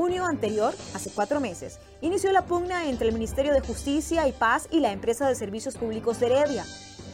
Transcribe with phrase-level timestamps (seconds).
[0.00, 4.66] Junio anterior, hace cuatro meses, inició la pugna entre el Ministerio de Justicia y Paz
[4.70, 6.64] y la empresa de servicios públicos de Heredia.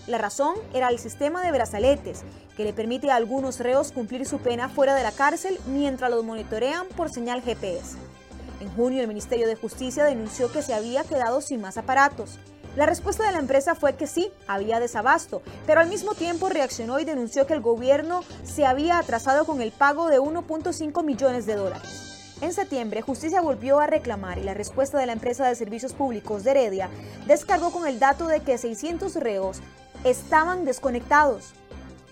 [0.06, 2.22] La razón era el sistema de brazaletes,
[2.56, 6.24] que le permite a algunos reos cumplir su pena fuera de la cárcel mientras los
[6.24, 7.96] monitorean por señal GPS.
[8.60, 12.38] En junio, el Ministerio de Justicia denunció que se había quedado sin más aparatos.
[12.76, 17.00] La respuesta de la empresa fue que sí, había desabasto, pero al mismo tiempo reaccionó
[17.00, 21.56] y denunció que el gobierno se había atrasado con el pago de 1.5 millones de
[21.56, 22.15] dólares.
[22.42, 26.44] En septiembre, Justicia volvió a reclamar y la respuesta de la empresa de servicios públicos
[26.44, 26.90] de Heredia
[27.26, 29.60] descargó con el dato de que 600 reos
[30.04, 31.54] estaban desconectados.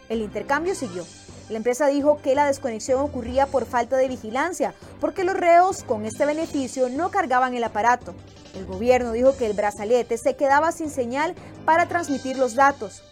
[0.08, 1.05] El intercambio siguió.
[1.50, 6.06] La empresa dijo que la desconexión ocurría por falta de vigilancia, porque los reos con
[6.06, 8.14] este beneficio no cargaban el aparato.
[8.55, 11.34] El gobierno dijo que el brazalete se quedaba sin señal
[11.67, 13.02] para transmitir los datos.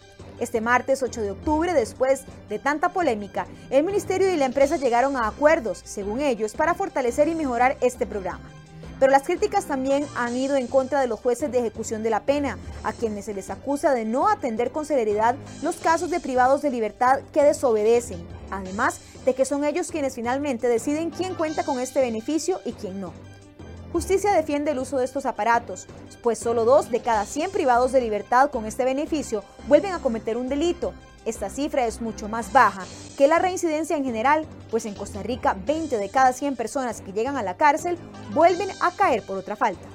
[0.42, 5.16] Este martes 8 de octubre, después de tanta polémica, el ministerio y la empresa llegaron
[5.16, 8.50] a acuerdos, según ellos, para fortalecer y mejorar este programa.
[8.98, 12.24] Pero las críticas también han ido en contra de los jueces de ejecución de la
[12.24, 16.60] pena, a quienes se les acusa de no atender con celeridad los casos de privados
[16.60, 21.78] de libertad que desobedecen, además de que son ellos quienes finalmente deciden quién cuenta con
[21.78, 23.12] este beneficio y quién no.
[23.92, 25.86] Justicia defiende el uso de estos aparatos,
[26.22, 30.38] pues solo dos de cada 100 privados de libertad con este beneficio vuelven a cometer
[30.38, 30.94] un delito,
[31.26, 32.84] esta cifra es mucho más baja
[33.18, 37.12] que la reincidencia en general, pues en Costa Rica 20 de cada 100 personas que
[37.12, 37.98] llegan a la cárcel
[38.32, 39.91] vuelven a caer por otra falta.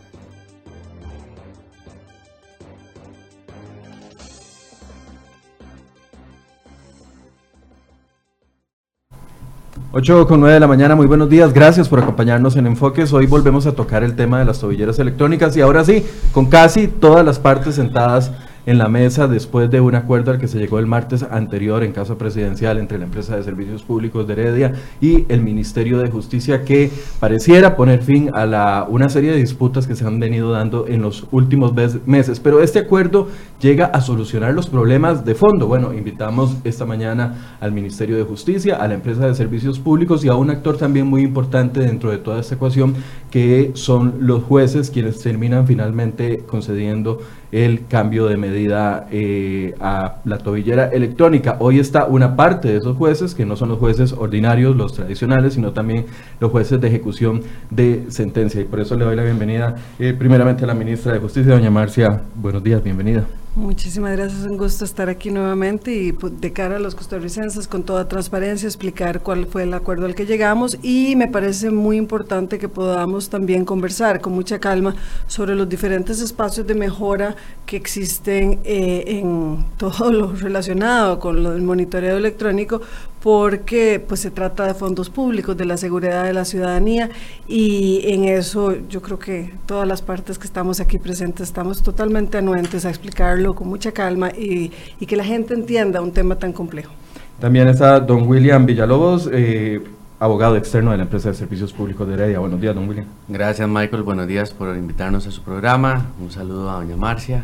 [9.99, 13.11] 8 con 9 de la mañana, muy buenos días, gracias por acompañarnos en Enfoques.
[13.13, 16.87] Hoy volvemos a tocar el tema de las tobilleras electrónicas y ahora sí, con casi
[16.87, 18.31] todas las partes sentadas
[18.67, 21.93] en la mesa después de un acuerdo al que se llegó el martes anterior en
[21.93, 26.65] caso presidencial entre la empresa de servicios públicos de Heredia y el Ministerio de Justicia
[26.65, 26.91] que
[27.21, 31.01] pareciera poner fin a la, una serie de disputas que se han venido dando en
[31.01, 31.73] los últimos
[32.05, 32.41] meses.
[32.41, 33.29] Pero este acuerdo
[33.61, 35.67] llega a solucionar los problemas de fondo.
[35.67, 40.27] Bueno, invitamos esta mañana al Ministerio de Justicia, a la empresa de servicios públicos y
[40.27, 42.95] a un actor también muy importante dentro de toda esta ecuación
[43.31, 47.19] que son los jueces quienes terminan finalmente concediendo
[47.51, 51.57] el cambio de medida eh, a la tobillera electrónica.
[51.59, 55.53] Hoy está una parte de esos jueces, que no son los jueces ordinarios, los tradicionales,
[55.53, 56.05] sino también
[56.39, 58.61] los jueces de ejecución de sentencia.
[58.61, 61.71] Y por eso le doy la bienvenida eh, primeramente a la ministra de Justicia, doña
[61.71, 62.21] Marcia.
[62.35, 63.25] Buenos días, bienvenida.
[63.57, 67.81] Muchísimas gracias, un gusto estar aquí nuevamente y pues, de cara a los costarricenses con
[67.81, 72.59] toda transparencia explicar cuál fue el acuerdo al que llegamos y me parece muy importante
[72.59, 77.35] que podamos también conversar con mucha calma sobre los diferentes espacios de mejora
[77.65, 82.81] que existen eh, en todo lo relacionado con lo del monitoreo electrónico
[83.21, 87.09] porque pues se trata de fondos públicos, de la seguridad de la ciudadanía
[87.47, 92.37] y en eso yo creo que todas las partes que estamos aquí presentes estamos totalmente
[92.37, 94.71] anuentes a explicarlo con mucha calma y,
[95.05, 96.91] que la gente entienda un tema tan complejo.
[97.39, 99.81] También está don William Villalobos, eh,
[100.19, 102.39] abogado externo de la empresa de servicios públicos de Heredia.
[102.39, 103.05] Buenos días, don William.
[103.27, 104.03] Gracias, Michael.
[104.03, 106.07] Buenos días por invitarnos a su programa.
[106.21, 107.43] Un saludo a doña Marcia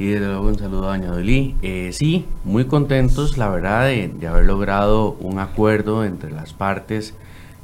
[0.00, 1.54] y desde luego un saludo a Doña Dolí.
[1.60, 7.14] Eh, sí, muy contentos, la verdad, de, haber logrado un acuerdo entre las partes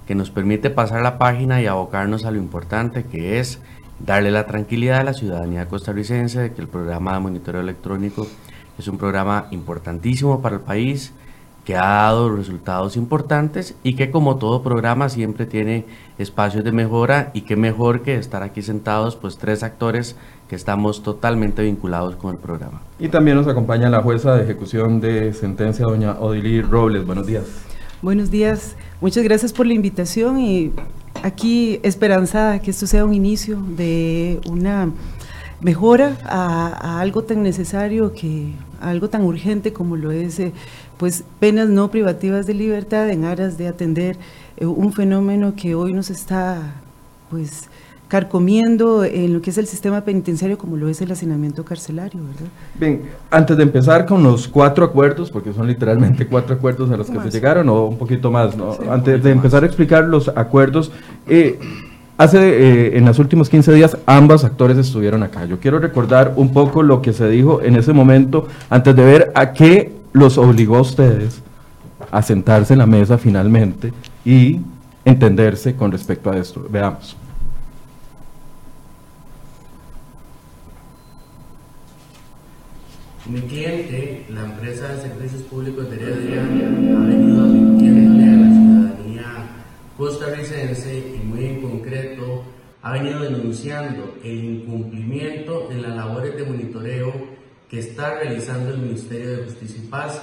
[0.06, 3.58] que nos permite pasar la página y abocarnos a lo importante que es
[3.98, 8.26] darle la tranquilidad a la ciudadanía costarricense de que el programa de monitoreo electrónico
[8.78, 11.12] es un programa importantísimo para el país,
[11.66, 15.84] que ha dado resultados importantes y que como todo programa siempre tiene
[16.16, 20.14] espacios de mejora y que mejor que estar aquí sentados pues tres actores
[20.48, 22.82] que estamos totalmente vinculados con el programa.
[23.00, 27.04] Y también nos acompaña la jueza de ejecución de sentencia, doña Odilí Robles.
[27.04, 27.65] Buenos días.
[28.06, 30.70] Buenos días, muchas gracias por la invitación y
[31.24, 34.92] aquí esperanzada que esto sea un inicio de una
[35.60, 40.52] mejora a, algo tan necesario que algo tan urgente como lo es eh,
[40.98, 44.16] pues penas no privativas de libertad en aras de atender
[44.56, 46.74] eh, un fenómeno que hoy nos está
[47.28, 47.68] pues
[48.08, 52.50] carcomiendo en lo que es el sistema penitenciario como lo es el hacinamiento carcelario, ¿verdad?
[52.78, 57.10] Bien, antes de empezar con los cuatro acuerdos, porque son literalmente cuatro acuerdos a los
[57.10, 58.76] que se llegaron, o un poquito más, ¿no?
[58.90, 60.92] antes de empezar a explicar los acuerdos,
[61.26, 61.58] eh,
[62.18, 65.44] Hace, eh, en los últimos 15 días, ambos actores estuvieron acá.
[65.44, 69.32] Yo quiero recordar un poco lo que se dijo en ese momento, antes de ver
[69.34, 71.42] a qué los obligó a ustedes
[72.10, 73.92] a sentarse en la mesa finalmente
[74.24, 74.60] y
[75.04, 76.66] entenderse con respecto a esto.
[76.70, 77.18] Veamos.
[83.28, 89.24] Mi cliente, la empresa de servicios públicos de Heredia, ha venido advirtiéndole a la ciudadanía
[89.98, 91.60] costarricense y muy en
[93.22, 97.12] denunciando el incumplimiento en las labores de monitoreo
[97.68, 100.22] que está realizando el Ministerio de Justicia y Paz.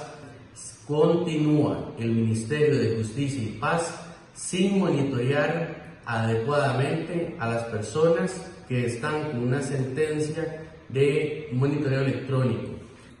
[0.86, 4.00] Continúa el Ministerio de Justicia y Paz
[4.34, 12.73] sin monitorear adecuadamente a las personas que están con una sentencia de monitoreo electrónico.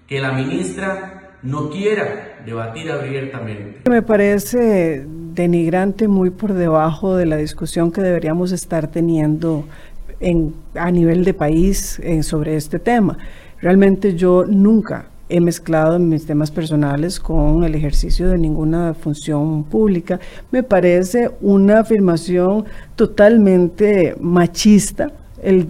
[0.06, 3.88] Que la ministra no quiera debatir abiertamente.
[3.88, 5.04] Me parece
[5.34, 9.64] denigrante muy por debajo de la discusión que deberíamos estar teniendo
[10.20, 13.18] en, a nivel de país eh, sobre este tema.
[13.60, 20.20] Realmente yo nunca he mezclado mis temas personales con el ejercicio de ninguna función pública.
[20.50, 22.64] Me parece una afirmación
[22.94, 25.10] totalmente machista
[25.42, 25.68] el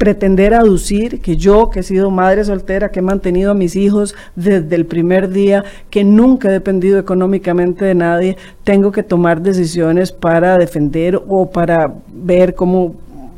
[0.00, 4.16] pretender aducir que yo, que he sido madre soltera, que he mantenido a mis hijos
[4.34, 10.10] desde el primer día, que nunca he dependido económicamente de nadie, tengo que tomar decisiones
[10.10, 12.94] para defender o para ver cómo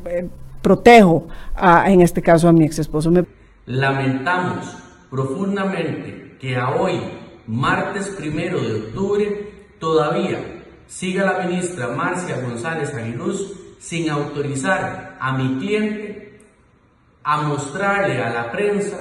[0.07, 0.29] eh,
[0.63, 1.27] protejo,
[1.57, 3.13] a, en este caso, a mi ex esposo.
[3.67, 4.77] Lamentamos
[5.11, 7.01] profundamente que a hoy,
[7.45, 9.51] martes primero de octubre,
[9.81, 10.39] todavía
[10.87, 16.32] siga la ministra Marcia González Aguiluz sin autorizar a mi cliente
[17.25, 18.99] a mostrarle a la prensa,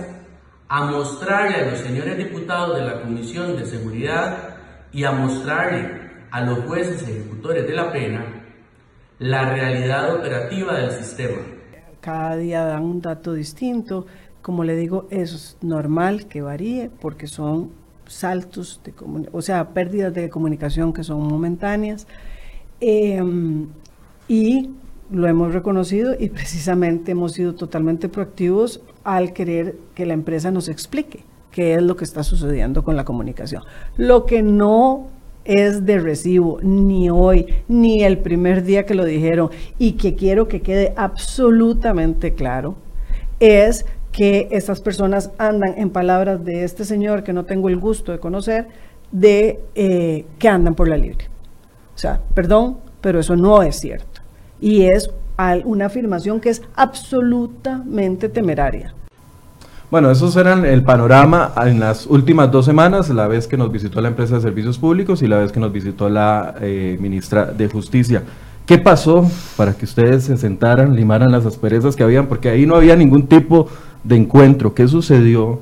[0.67, 4.55] a mostrarle a los señores diputados de la Comisión de Seguridad
[4.91, 6.01] y a mostrarle
[6.31, 8.25] a los jueces ejecutores de la pena
[9.19, 11.37] la realidad operativa del sistema.
[11.99, 14.07] Cada día dan un dato distinto.
[14.41, 17.71] Como le digo, es normal que varíe porque son
[18.07, 18.93] saltos, de
[19.31, 22.07] o sea, pérdidas de comunicación que son momentáneas.
[22.79, 23.67] Em,
[24.27, 24.71] y
[25.11, 30.69] lo hemos reconocido y precisamente hemos sido totalmente proactivos al querer que la empresa nos
[30.69, 33.63] explique qué es lo que está sucediendo con la comunicación.
[33.97, 35.07] Lo que no
[35.43, 40.47] es de recibo, ni hoy, ni el primer día que lo dijeron, y que quiero
[40.47, 42.75] que quede absolutamente claro,
[43.39, 48.11] es que estas personas andan, en palabras de este señor que no tengo el gusto
[48.11, 48.67] de conocer,
[49.11, 51.25] de eh, que andan por la libre.
[51.95, 54.10] O sea, perdón, pero eso no es cierto.
[54.61, 55.09] Y es
[55.65, 58.93] una afirmación que es absolutamente temeraria.
[59.89, 63.99] Bueno, esos eran el panorama en las últimas dos semanas, la vez que nos visitó
[63.99, 67.67] la empresa de servicios públicos y la vez que nos visitó la eh, ministra de
[67.67, 68.23] Justicia.
[68.65, 72.27] ¿Qué pasó para que ustedes se sentaran, limaran las asperezas que habían?
[72.27, 73.67] Porque ahí no había ningún tipo
[74.05, 74.73] de encuentro.
[74.73, 75.59] ¿Qué sucedió?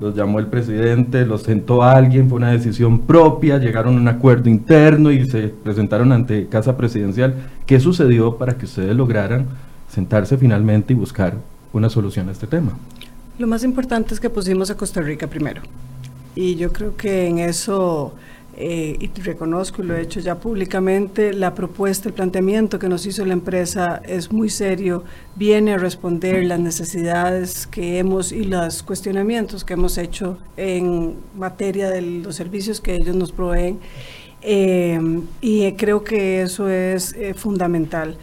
[0.00, 4.08] Los llamó el presidente, los sentó a alguien, fue una decisión propia, llegaron a un
[4.08, 7.34] acuerdo interno y se presentaron ante Casa Presidencial.
[7.64, 9.46] ¿Qué sucedió para que ustedes lograran
[9.88, 11.34] sentarse finalmente y buscar
[11.72, 12.72] una solución a este tema?
[13.38, 15.62] Lo más importante es que pusimos a Costa Rica primero.
[16.34, 18.14] Y yo creo que en eso,
[18.56, 23.06] eh, y reconozco y lo he hecho ya públicamente, la propuesta, el planteamiento que nos
[23.06, 25.04] hizo la empresa es muy serio,
[25.36, 31.90] viene a responder las necesidades que hemos y los cuestionamientos que hemos hecho en materia
[31.90, 33.78] de los servicios que ellos nos proveen.
[34.42, 35.00] Eh,
[35.40, 38.18] y creo que eso es eh, fundamental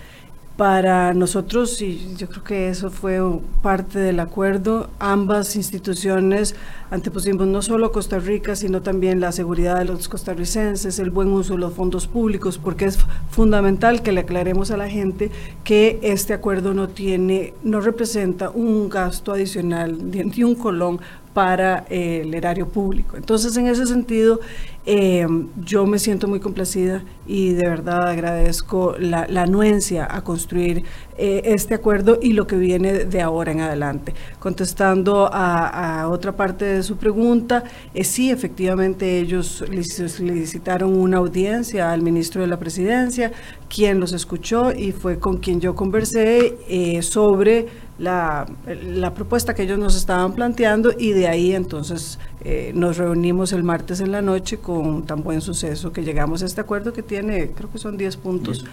[0.62, 3.20] para nosotros, y yo creo que eso fue
[3.64, 6.54] parte del acuerdo, ambas instituciones
[6.92, 11.54] antepusimos no solo Costa Rica, sino también la seguridad de los costarricenses, el buen uso
[11.54, 13.00] de los fondos públicos, porque es
[13.32, 15.32] fundamental que le aclaremos a la gente
[15.64, 21.00] que este acuerdo no tiene, no representa un gasto adicional ni un colón
[21.34, 23.16] para eh, el erario público.
[23.16, 24.40] Entonces, en ese sentido,
[24.86, 25.28] eh,
[25.64, 30.84] yo me siento muy complacida y de verdad agradezco la, anuencia a construir
[31.18, 34.14] eh, este acuerdo y lo que viene de ahora en adelante.
[34.40, 37.64] Contestando a, otra parte de su pregunta,
[38.04, 43.32] sí, efectivamente ellos licitaron una audiencia al ministro de la Presidencia,
[43.70, 47.68] quien los escuchó y fue con quien yo conversé sobre
[48.02, 48.48] la,
[48.84, 53.64] la, propuesta que ellos nos estaban planteando y de ahí entonces eh, nos reunimos el
[53.64, 57.52] martes en la noche con tan buen suceso que llegamos a este acuerdo que tiene,
[57.52, 58.66] creo que son 10 puntos,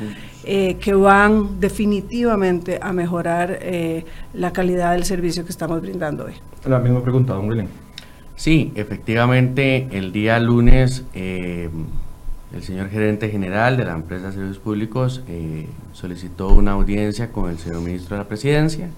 [0.45, 6.33] eh, que van definitivamente a mejorar eh, la calidad del servicio que estamos brindando hoy.
[6.65, 7.69] La misma pregunta, don William.
[8.35, 15.23] Sí, efectivamente, el día lunes el señor gerente general de la empresa de servicios públicos
[15.93, 18.89] solicitó una audiencia con el señor ministro de la presidencia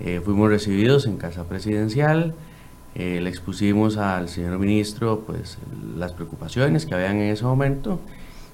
[0.00, 2.34] eh, fuimos recibidos en casa presidencial,
[2.94, 5.58] eh, le expusimos al señor ministro pues,
[5.96, 8.00] las preocupaciones que habían en ese momento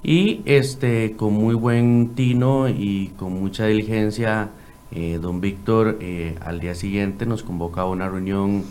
[0.03, 4.51] y este, con muy buen tino y con mucha diligencia,
[4.91, 5.99] eh, don Víctor
[6.41, 8.65] al día siguiente nos convoca a una reunión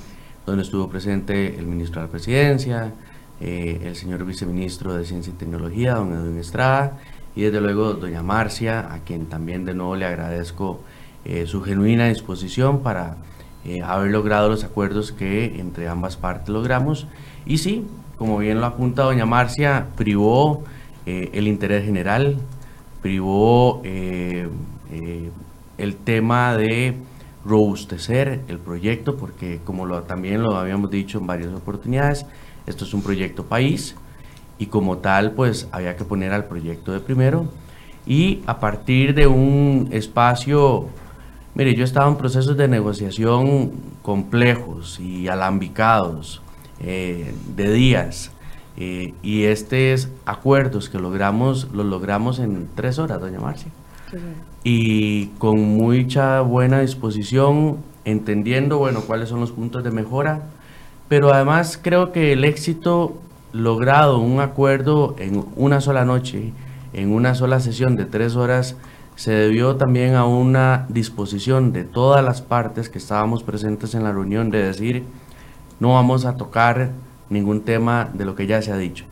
[0.45, 2.93] donde estuvo presente el ministro de la Presidencia,
[3.39, 6.99] el señor viceministro de Ciencia y Tecnología, don Edwin Estrada,
[7.35, 10.81] y desde luego doña Marcia, a quien también de nuevo le agradezco
[11.25, 13.17] eh, su genuina disposición para
[13.65, 17.07] eh, haber logrado los acuerdos que entre ambas partes logramos.
[17.45, 17.85] Y sí,
[18.17, 20.63] como bien lo apunta doña Marcia, privó
[21.05, 22.37] el interés general,
[23.03, 24.49] privó el
[26.03, 26.95] tema de
[27.45, 32.25] robustecer el proyecto, porque como lo, también lo habíamos dicho en varias oportunidades,
[32.65, 33.95] esto es un proyecto país
[34.57, 37.47] y como tal pues había que poner al proyecto de primero
[38.07, 40.87] y a partir de un espacio,
[41.55, 43.71] mire, yo estaba en procesos de negociación
[44.01, 46.41] complejos y alambicados
[46.79, 48.31] eh, de días
[48.77, 53.71] eh, y estos acuerdos que logramos, los logramos en tres horas, doña Marcia.
[54.63, 60.43] Y con mucha buena disposición, entendiendo, bueno, cuáles son los puntos de mejora,
[61.07, 63.17] pero además creo que el éxito
[63.53, 66.51] logrado, un acuerdo en una sola noche,
[66.93, 68.75] en una sola sesión de tres horas,
[69.15, 74.11] se debió también a una disposición de todas las partes que estábamos presentes en la
[74.11, 75.03] reunión de decir,
[75.79, 76.91] no vamos a tocar
[77.29, 79.05] ningún tema de lo que ya se ha dicho,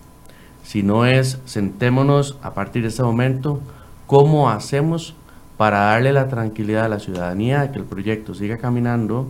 [0.63, 3.59] sino es sentémonos a partir de este momento,
[4.07, 5.15] cómo hacemos
[5.57, 9.27] para darle la tranquilidad a la ciudadanía de que el proyecto siga caminando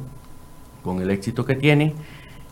[0.84, 1.94] con el éxito que tiene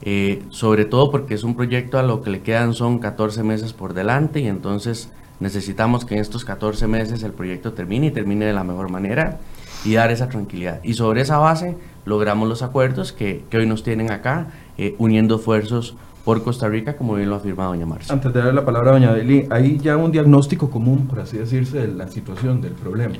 [0.04, 3.74] eh, sobre todo porque es un proyecto a lo que le quedan son 14 meses
[3.74, 8.45] por delante y entonces necesitamos que en estos 14 meses el proyecto termine y termine
[8.45, 9.39] de la mejor manera
[9.83, 10.79] y dar esa tranquilidad.
[10.83, 15.36] Y sobre esa base logramos los acuerdos que, que hoy nos tienen acá, eh, uniendo
[15.36, 18.13] esfuerzos por Costa Rica, como bien lo ha afirmado doña Marcia.
[18.13, 21.38] Antes de darle la palabra a doña Deli, hay ya un diagnóstico común, por así
[21.38, 23.15] decirse, de la situación, del problema.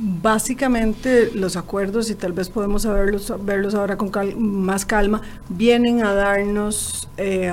[0.00, 6.14] Básicamente los acuerdos, y tal vez podemos verlos, verlos ahora con más calma, vienen a
[6.14, 7.52] darnos eh,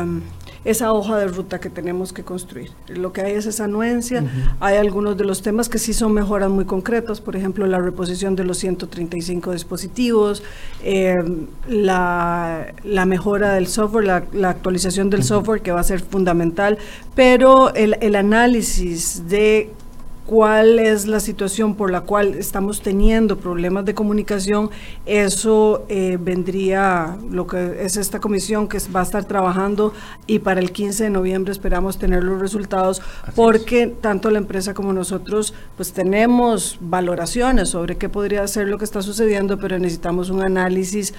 [0.66, 2.72] esa hoja de ruta que tenemos que construir.
[2.88, 4.24] Lo que hay es esa anuencia,
[4.60, 8.36] hay algunos de los temas que sí son mejoras muy concretas, por ejemplo, la reposición
[8.36, 10.44] de los 135 dispositivos,
[10.84, 11.16] eh,
[11.68, 12.74] la,
[13.06, 16.80] mejora del software, la, actualización del software que va a ser fundamental,
[17.14, 19.72] pero el, el análisis de
[20.26, 24.72] cuál es la situación por la cual estamos teniendo problemas de comunicación,
[25.06, 29.94] eso eh, vendría, lo que es esta comisión que va a estar trabajando
[30.26, 33.02] y para el 15 de noviembre esperamos tener los resultados
[33.36, 38.86] porque tanto la empresa como nosotros pues tenemos valoraciones sobre qué podría ser lo que
[38.86, 41.14] está sucediendo, pero necesitamos un análisis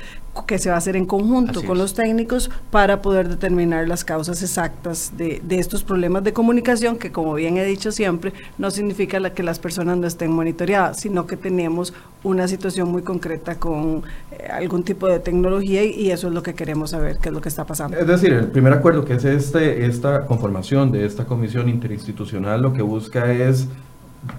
[0.46, 4.42] que se va a hacer en conjunto con los técnicos para poder determinar las causas
[4.42, 8.95] exactas de, de estos problemas de comunicación que como bien he dicho siempre no significa
[8.96, 11.92] significa que las personas no estén monitoreadas, sino que tenemos
[12.24, 16.54] una situación muy concreta con eh, algún tipo de tecnología y, eso es lo que
[16.54, 17.96] queremos saber, qué es lo que está pasando.
[17.96, 22.72] Es decir, el primer acuerdo que es este, esta conformación de esta comisión interinstitucional lo
[22.72, 23.68] que busca es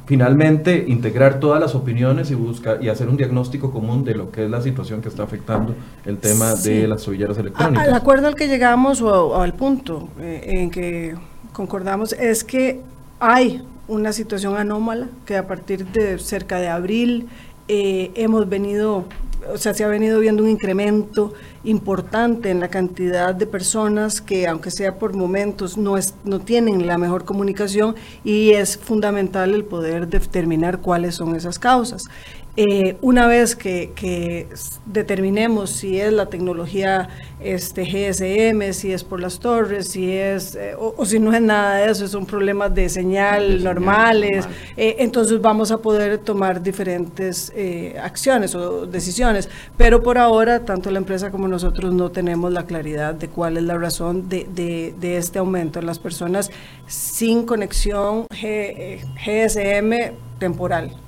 [0.06, 4.46] finalmente integrar todas las opiniones y buscar y hacer un diagnóstico común de lo que
[4.46, 7.88] es la situación que está afectando el tema de las tobilleras electrónicas.
[7.88, 11.16] Al acuerdo al que llegamos o, al punto eh, en que
[11.54, 12.82] concordamos es que
[13.20, 17.28] hay una situación anómala que a partir de cerca de abril
[17.70, 19.06] eh, hemos venido,
[19.54, 24.48] o sea, se ha venido viendo un incremento importante en la cantidad de personas que,
[24.48, 29.66] aunque sea por momentos, no, es, no tienen la mejor comunicación y es fundamental el
[29.66, 32.06] poder determinar cuáles son esas causas.
[32.60, 34.48] Eh, una vez que,
[34.88, 37.08] determinemos si es la tecnología
[37.40, 41.76] este, GSM, si es por las torres, si es, eh, o, si no es nada
[41.76, 47.54] de eso, son problemas de señal normales, eh, entonces vamos a poder tomar diferentes
[48.02, 49.50] acciones o decisiones.
[49.78, 53.64] Pero por ahora, tanto la empresa como nosotros no tenemos la claridad de cuál es
[53.64, 56.50] la razón de, este aumento en las personas
[56.88, 59.94] sin conexión GSM
[60.40, 61.07] temporal.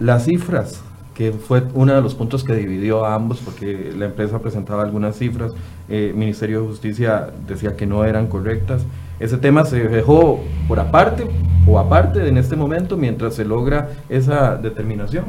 [0.00, 0.82] Las cifras,
[1.18, 5.16] que fue uno de los puntos que dividió a ambos, porque la empresa presentaba algunas
[5.16, 5.50] cifras,
[5.88, 8.82] el eh, Ministerio de Justicia decía que no eran correctas.
[9.18, 11.26] Ese tema se dejó por aparte
[11.66, 15.24] o aparte en este momento mientras se logra esa determinación.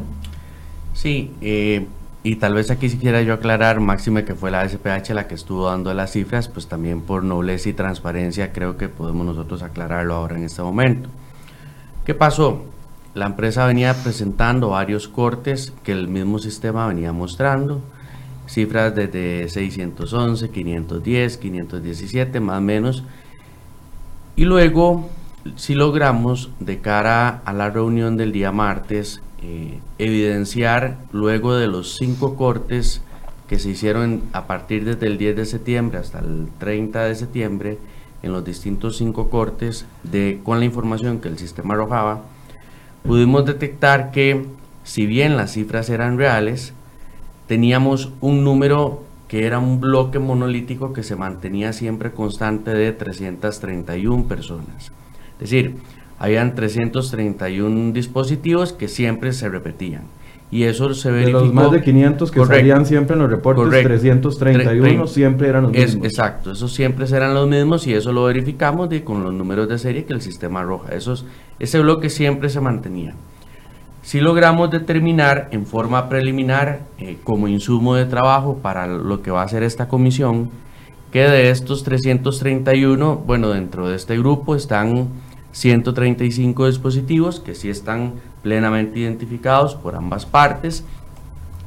[0.94, 1.88] Sí, eh,
[2.22, 5.34] y tal vez aquí si quiera yo aclarar, máxime que fue la SPH la que
[5.34, 10.14] estuvo dando las cifras, pues también por nobleza y transparencia creo que podemos nosotros aclararlo
[10.14, 11.10] ahora en este momento.
[12.06, 12.62] ¿Qué pasó?
[13.20, 17.82] La empresa venía presentando varios cortes que el mismo sistema venía mostrando,
[18.48, 23.04] cifras desde 611, 510, 517 más o menos.
[24.38, 25.10] Y luego,
[25.58, 31.98] si logramos, de cara a la reunión del día martes, eh, evidenciar luego de los
[31.98, 33.02] cinco cortes
[33.50, 37.80] que se hicieron a partir desde el 10 de septiembre hasta el 30 de septiembre,
[38.24, 42.22] en los distintos cinco cortes, de, con la información que el sistema arrojaba,
[43.04, 44.46] pudimos detectar que
[44.84, 46.74] si bien las cifras eran reales,
[47.48, 54.28] teníamos un número que era un bloque monolítico que se mantenía siempre constante de 331
[54.28, 54.92] personas.
[55.34, 55.76] Es decir,
[56.18, 60.04] habían 331 dispositivos que siempre se repetían.
[60.52, 61.40] Y eso se verificó.
[61.42, 65.72] De los más de 500 que salían siempre en los reportes, 331 siempre eran los
[65.72, 66.06] mismos.
[66.06, 69.78] exacto, esos siempre eran los mismos y eso lo verificamos de, con los números de
[69.78, 70.96] serie que el sistema arroja.
[70.96, 71.26] Esos,
[71.60, 73.14] ese bloque siempre se mantenía.
[74.02, 79.42] Si logramos determinar en forma preliminar eh, como insumo de trabajo para lo que va
[79.42, 80.50] a hacer esta comisión,
[81.12, 85.10] que de estos 331, bueno, dentro de este grupo están
[85.52, 90.86] 135 dispositivos que sí están plenamente identificados por ambas partes,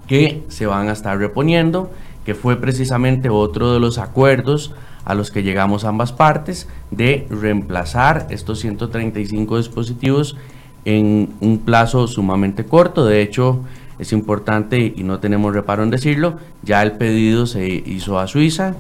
[0.06, 1.90] que se van a estar reponiendo,
[2.24, 8.26] que fue precisamente otro de los acuerdos a los que llegamos ambas partes de reemplazar
[8.30, 10.36] estos 135 dispositivos
[10.84, 13.04] en un plazo sumamente corto.
[13.04, 13.60] De hecho,
[13.98, 18.74] es importante y no tenemos reparo en decirlo, ya el pedido se hizo a Suiza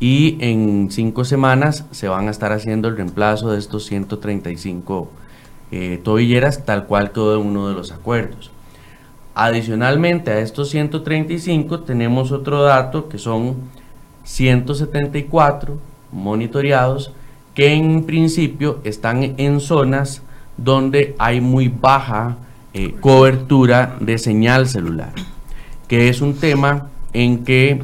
[0.00, 5.10] y en cinco semanas se van a estar haciendo el reemplazo de estos 135
[5.70, 8.50] eh, tobilleras tal cual todo uno de los acuerdos.
[9.34, 13.56] Adicionalmente a estos 135 tenemos otro dato que son
[14.28, 15.78] 174
[16.12, 17.12] monitoreados
[17.54, 20.22] que en principio están en zonas
[20.56, 22.36] donde hay muy baja
[22.74, 25.12] eh, cobertura de señal celular,
[25.88, 27.80] que es un tema en que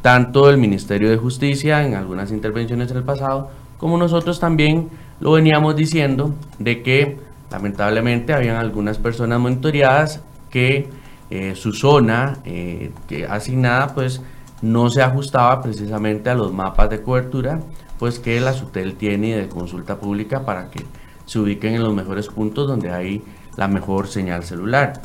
[0.00, 4.88] tanto el Ministerio de Justicia en algunas intervenciones en el pasado, como nosotros también
[5.20, 7.18] lo veníamos diciendo de que
[7.50, 10.88] lamentablemente habían algunas personas monitoreadas que
[11.30, 14.22] eh, su zona eh, que asignada pues
[14.62, 17.60] no se ajustaba precisamente a los mapas de cobertura
[17.98, 20.84] pues que la SUTEL tiene de consulta pública para que
[21.26, 23.22] se ubiquen en los mejores puntos donde hay
[23.56, 25.02] la mejor señal celular.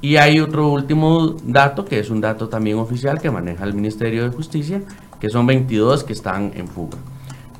[0.00, 4.22] Y hay otro último dato, que es un dato también oficial que maneja el Ministerio
[4.22, 4.82] de Justicia,
[5.18, 6.98] que son 22 que están en fuga.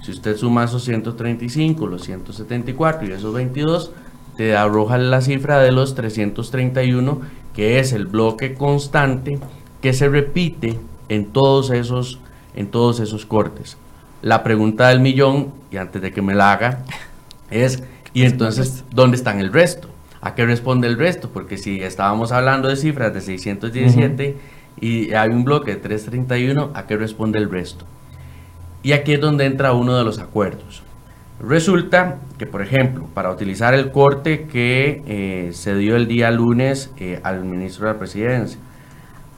[0.02, 3.90] Si usted suma esos 135, los 174 y esos 22,
[4.37, 7.20] te arroja la cifra de los 331,
[7.54, 9.40] que es el bloque constante
[9.80, 10.78] que se repite
[11.09, 12.19] en todos esos,
[12.55, 13.77] en todos esos cortes.
[14.23, 16.85] La pregunta del millón, y antes de que me la haga,
[17.51, 17.83] es
[18.16, 19.90] y entonces, ¿dónde están el resto?
[20.23, 21.29] ¿A qué responde el resto?
[21.29, 24.37] Porque si estábamos hablando de cifras de 617
[24.81, 27.85] y hay un bloque de 331, ¿a qué responde el resto?
[28.83, 30.83] Y aquí es donde entra uno de los acuerdos.
[31.47, 36.90] Resulta que, por ejemplo, para utilizar el corte que eh, se dio el día lunes
[36.97, 38.59] eh, al ministro de la Presidencia,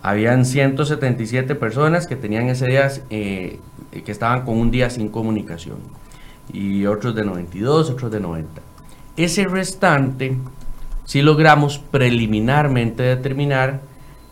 [0.09, 3.61] habían 177 personas que tenían ese día, eh,
[3.93, 5.77] que estaban con un día sin comunicación,
[6.51, 8.63] y otros de 92, otros de 90.
[9.19, 10.39] Ese restante,
[11.05, 13.83] si logramos preliminarmente determinar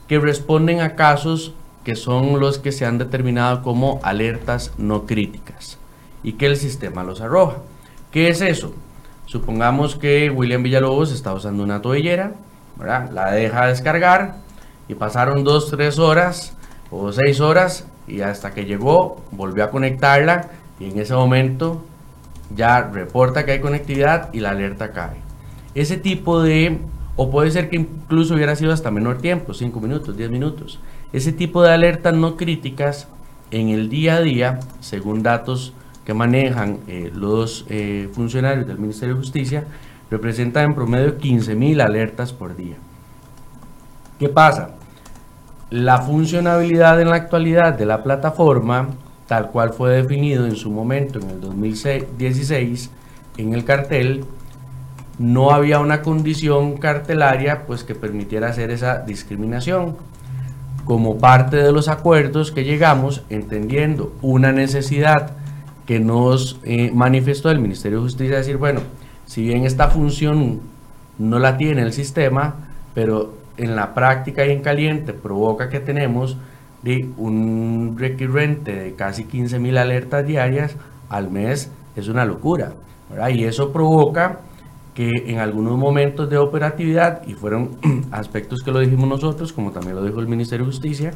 [0.09, 5.79] que responden a casos que son los que se han determinado como alertas no críticas
[6.23, 7.59] y que el sistema los arroja.
[8.11, 8.73] ¿Qué es eso?
[9.27, 12.33] Supongamos que William Villalobos está usando una toallera,
[12.79, 14.46] la deja descargar
[14.89, 16.55] y pasaron dos, tres horas
[16.91, 21.83] o seis horas y hasta que llegó volvió a conectarla y en ese momento
[22.55, 25.17] ya reporta que hay conectividad y la alerta cae.
[25.75, 26.79] Ese tipo de,
[27.17, 30.79] o puede ser que incluso hubiera sido hasta menor tiempo, 5 minutos, 10 minutos.
[31.13, 33.09] Ese tipo de alertas no críticas
[33.51, 35.73] en el día a día, según datos
[36.05, 39.65] que manejan eh, los eh, funcionarios del Ministerio de Justicia,
[40.11, 42.77] representan en promedio 15.000 alertas por día.
[44.19, 44.71] ¿Qué pasa?
[45.71, 48.89] La funcionabilidad en la actualidad de la plataforma
[49.27, 52.91] tal cual fue definido en su momento en el 2016
[53.39, 54.25] en el cartel,
[55.19, 59.97] no había una condición cartelaria pues que permitiera hacer esa discriminación.
[60.85, 65.33] Como parte de los acuerdos que llegamos, entendiendo una necesidad
[65.85, 68.81] que nos eh, manifestó el Ministerio de Justicia, decir, bueno,
[69.27, 70.61] si bien esta función
[71.19, 72.55] no la tiene el sistema,
[72.95, 76.37] pero en la práctica y en caliente provoca que tenemos
[76.83, 80.77] de un recurrente de casi 15 mil alertas diarias
[81.09, 82.73] al mes es una locura.
[83.33, 84.41] Y eso provoca
[84.95, 87.77] que en algunos momentos de operatividad, y fueron
[88.11, 91.13] aspectos que lo dijimos nosotros, como también lo dijo el Ministerio de Justicia,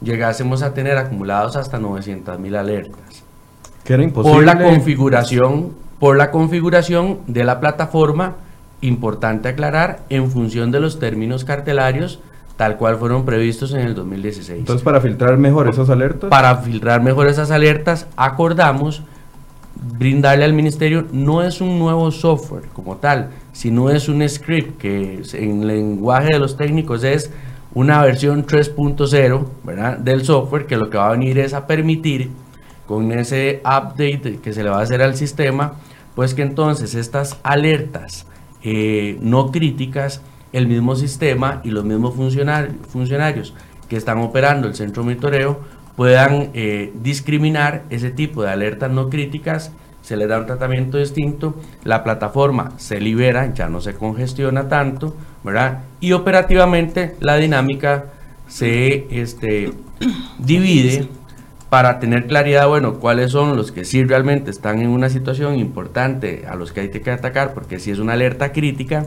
[0.00, 3.24] llegásemos a tener acumulados hasta 900 mil alertas.
[3.84, 4.34] Que era imposible.
[4.34, 8.36] Por la configuración, por la configuración de la plataforma,
[8.80, 12.20] importante aclarar, en función de los términos cartelarios
[12.56, 14.58] tal cual fueron previstos en el 2016.
[14.58, 16.28] Entonces, para filtrar mejor esas alertas.
[16.28, 19.02] Para filtrar mejor esas alertas, acordamos
[19.98, 25.22] brindarle al ministerio no es un nuevo software como tal, sino es un script que
[25.32, 27.30] en lenguaje de los técnicos es
[27.72, 32.30] una versión 3.0 del software que lo que va a venir es a permitir
[32.86, 35.74] con ese update que se le va a hacer al sistema,
[36.14, 38.26] pues que entonces estas alertas
[38.62, 43.54] eh, no críticas, el mismo sistema y los mismos funcionarios
[43.88, 45.60] que están operando el centro monitoreo
[45.96, 51.54] puedan eh, discriminar ese tipo de alertas no críticas, se le da un tratamiento distinto,
[51.84, 55.80] la plataforma se libera, ya no se congestiona tanto, ¿verdad?
[56.00, 58.06] Y operativamente la dinámica
[58.48, 59.72] se este,
[60.38, 61.08] divide
[61.70, 66.44] para tener claridad, bueno, cuáles son los que sí realmente están en una situación importante,
[66.50, 69.06] a los que hay que atacar, porque si es una alerta crítica,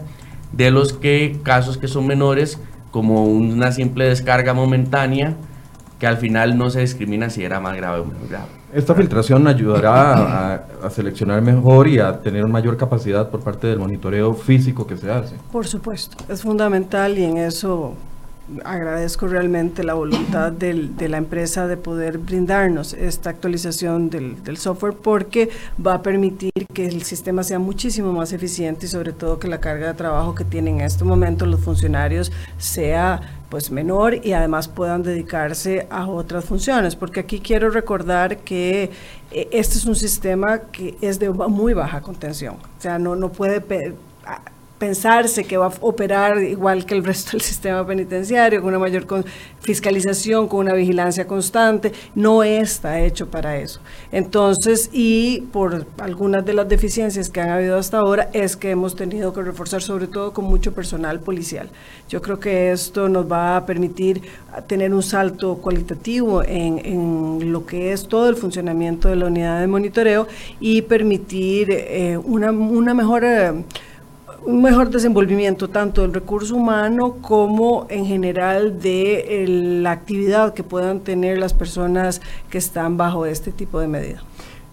[0.53, 2.59] de los que casos que son menores,
[2.91, 5.35] como una simple descarga momentánea,
[5.99, 8.47] que al final no se discrimina si era más grave o menos grave.
[8.73, 13.77] Esta filtración ayudará a, a, seleccionar mejor y a tener mayor capacidad por parte del
[13.77, 15.35] monitoreo físico que se hace.
[15.51, 17.93] Por supuesto, es fundamental y en eso
[18.63, 24.57] agradezco realmente la voluntad del, de la empresa de poder brindarnos esta actualización del, del,
[24.57, 25.49] software porque
[25.85, 29.59] va a permitir que el sistema sea muchísimo más eficiente y sobre todo que la
[29.59, 34.67] carga de trabajo que tienen en este momento los funcionarios sea pues menor y además
[34.67, 38.89] puedan dedicarse a otras funciones, porque aquí quiero recordar que
[39.29, 43.31] eh, este es un sistema que es de muy baja contención, o sea, no, no
[43.31, 43.61] puede
[44.83, 49.05] pensarse que va a operar igual que el resto del sistema penitenciario, con una mayor
[49.61, 53.79] fiscalización, con una vigilancia constante, no está hecho para eso.
[54.11, 58.93] Entonces, y por algunas de las deficiencias que han habido hasta ahora, es que hemos
[58.93, 61.69] tenido que reforzar sobre todo con mucho personal policial.
[62.09, 64.21] Yo creo que esto nos va a permitir
[64.67, 69.61] tener un salto cualitativo en, en lo que es todo el funcionamiento de la unidad
[69.61, 70.27] de monitoreo
[70.59, 73.23] y permitir eh, una, una mejor...
[74.45, 79.45] un mejor desenvolvimiento tanto del recurso humano como en general de
[79.81, 84.23] la actividad que puedan tener las personas que están bajo este tipo de medida.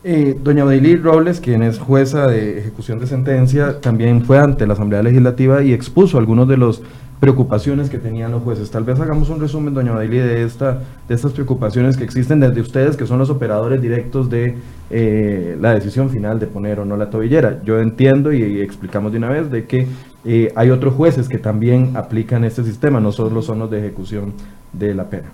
[0.03, 4.73] Eh, doña Odilí Robles, quien es jueza de ejecución de sentencia, también fue ante la
[4.73, 6.83] Asamblea Legislativa y expuso algunos de los
[7.21, 8.71] preocupaciones que tenían los jueces.
[8.71, 12.63] Tal vez hagamos un resumen, doña Bailey, de, esta, de estas preocupaciones que existen desde
[12.63, 14.57] ustedes, que son los operadores directos de
[14.89, 17.63] eh, la decisión final de poner o no la tobillera.
[17.63, 19.87] Yo entiendo y, explicamos de una vez de que
[20.25, 24.33] eh, hay otros jueces que también aplican este sistema, no solo son los de ejecución
[24.73, 25.31] de la pena.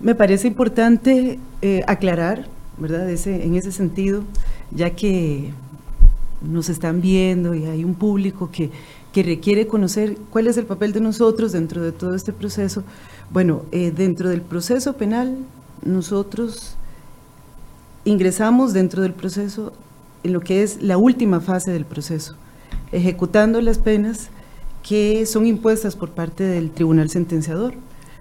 [0.00, 4.24] Me parece importante eh, aclarar, ¿verdad?, ese, en ese sentido,
[4.72, 5.52] ya que
[6.42, 8.70] nos están viendo y hay un público que
[9.18, 12.84] que requiere conocer cuál es el papel de nosotros dentro de todo este proceso.
[13.32, 15.38] Bueno, eh, dentro del proceso penal,
[15.84, 16.76] nosotros
[18.04, 19.72] ingresamos dentro del proceso
[20.22, 22.36] en lo que es la última fase del proceso,
[22.92, 24.28] ejecutando las penas
[24.84, 27.74] que son impuestas por parte del tribunal sentenciador.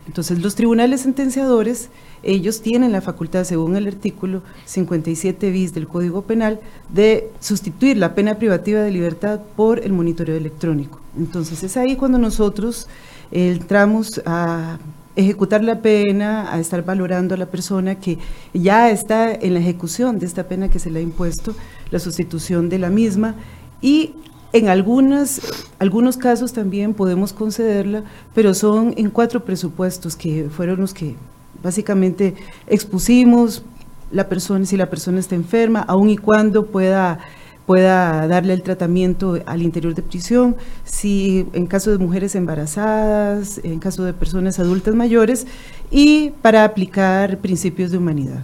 [0.07, 1.89] Entonces, los tribunales sentenciadores,
[2.23, 8.15] ellos tienen la facultad, según el artículo 57 bis del Código Penal, de sustituir la
[8.15, 11.01] pena privativa de libertad por el monitoreo electrónico.
[11.17, 12.87] Entonces, es ahí cuando nosotros
[13.31, 14.79] entramos a
[15.17, 18.17] ejecutar la pena, a estar valorando a la persona que
[18.53, 21.55] ya está en la ejecución de esta pena que se le ha impuesto,
[21.91, 23.35] la sustitución de la misma
[23.81, 24.13] y
[24.53, 25.41] en algunas,
[25.79, 31.15] algunos casos también podemos concederla, pero son en cuatro presupuestos que fueron los que
[31.61, 32.35] básicamente
[32.67, 33.63] expusimos
[34.11, 37.19] la persona, si la persona está enferma, aun y cuando pueda
[37.67, 40.55] pueda darle el tratamiento al interior de prisión,
[40.85, 45.45] si en caso de mujeres embarazadas, en caso de personas adultas mayores,
[45.91, 48.41] y para aplicar principios de humanidad.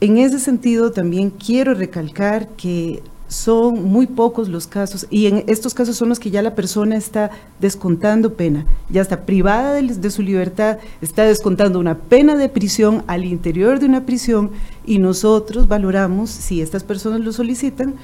[0.00, 5.74] En ese sentido, también quiero recalcar que son muy pocos los casos y en estos
[5.74, 10.22] casos son los que ya la persona está descontando pena, ya está privada de, su
[10.22, 14.50] libertad, está descontando una pena de prisión al interior de una prisión
[14.84, 17.94] y nosotros valoramos, si estas personas lo solicitan,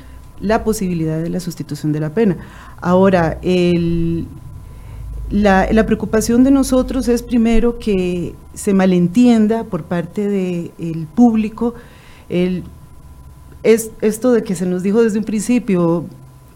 [0.41, 2.37] la posibilidad de la sustitución de la pena.
[2.81, 3.39] Ahora,
[5.31, 11.75] la, preocupación de nosotros es primero que se malentienda por parte del público
[12.29, 12.65] el
[13.63, 16.05] es esto de que se nos dijo desde un principio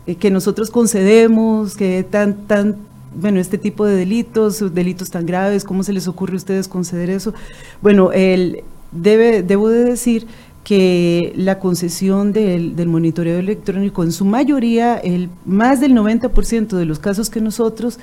[0.07, 2.77] eh, que nosotros concedemos, que tan, tan,
[3.14, 7.11] bueno, este tipo de delitos, delitos tan graves, ¿cómo se les ocurre a ustedes conceder
[7.11, 7.35] eso?
[7.81, 10.27] Bueno, el, debe, debo de decir
[10.64, 16.85] que la concesión del, del, monitoreo electrónico, en su mayoría, el, más del 90% de
[16.85, 18.01] los casos que nosotros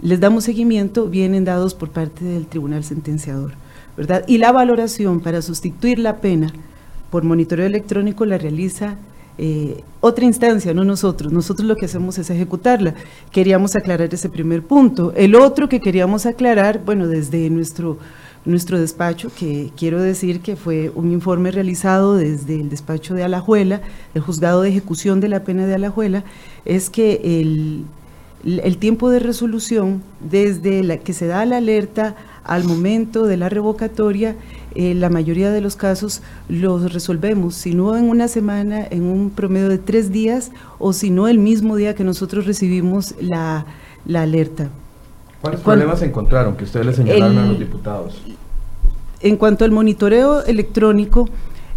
[0.00, 3.52] les damos seguimiento vienen dados por parte del tribunal sentenciador,
[3.98, 4.24] ¿verdad?
[4.26, 6.52] Y la valoración para sustituir la pena
[7.10, 8.96] por monitoreo electrónico la realiza
[9.38, 11.32] eh, otra instancia, no nosotros.
[11.32, 12.94] Nosotros lo que hacemos es ejecutarla.
[13.30, 15.12] Queríamos aclarar ese primer punto.
[15.14, 17.98] El otro que queríamos aclarar, bueno, desde nuestro,
[18.44, 23.82] nuestro despacho, que quiero decir que fue un informe realizado desde el despacho de Alajuela,
[24.14, 26.24] el juzgado de ejecución de la pena de Alajuela,
[26.64, 27.84] es que el,
[28.44, 32.14] el tiempo de resolución desde la que se da la alerta
[32.44, 34.36] al momento de la revocatoria
[34.78, 39.30] eh, la mayoría de los casos los resolvemos, si no en una semana, en un
[39.30, 43.64] promedio de tres días, o si no el mismo día que nosotros recibimos la,
[44.14, 44.68] alerta.
[45.40, 48.20] ¿Cuáles problemas encontraron que ustedes le señalaron a los diputados?
[49.20, 51.26] En cuanto al monitoreo electrónico,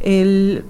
[0.02, 0.66] el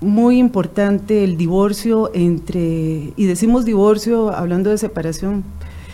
[0.00, 5.44] muy importante el divorcio entre, y decimos divorcio hablando de separación,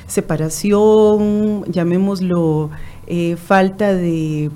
[0.07, 2.71] separación, llamémoslo
[3.07, 4.51] eh, falta de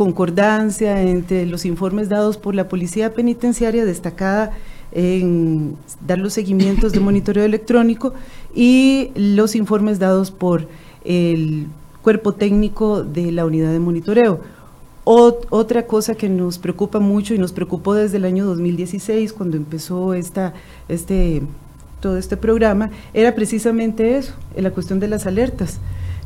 [0.00, 4.52] concordancia entre los informes dados por la Policía Penitenciaria, destacada
[4.92, 8.14] en dar los seguimientos de monitoreo electrónico,
[8.54, 10.68] y los informes dados por
[11.04, 11.66] el
[12.00, 14.40] cuerpo técnico de la unidad de monitoreo.
[15.04, 20.14] otra cosa que nos preocupa mucho y nos preocupó desde el año 2016, cuando empezó
[20.14, 21.42] este,
[22.00, 25.78] todo este programa, era precisamente eso, la cuestión de las alertas.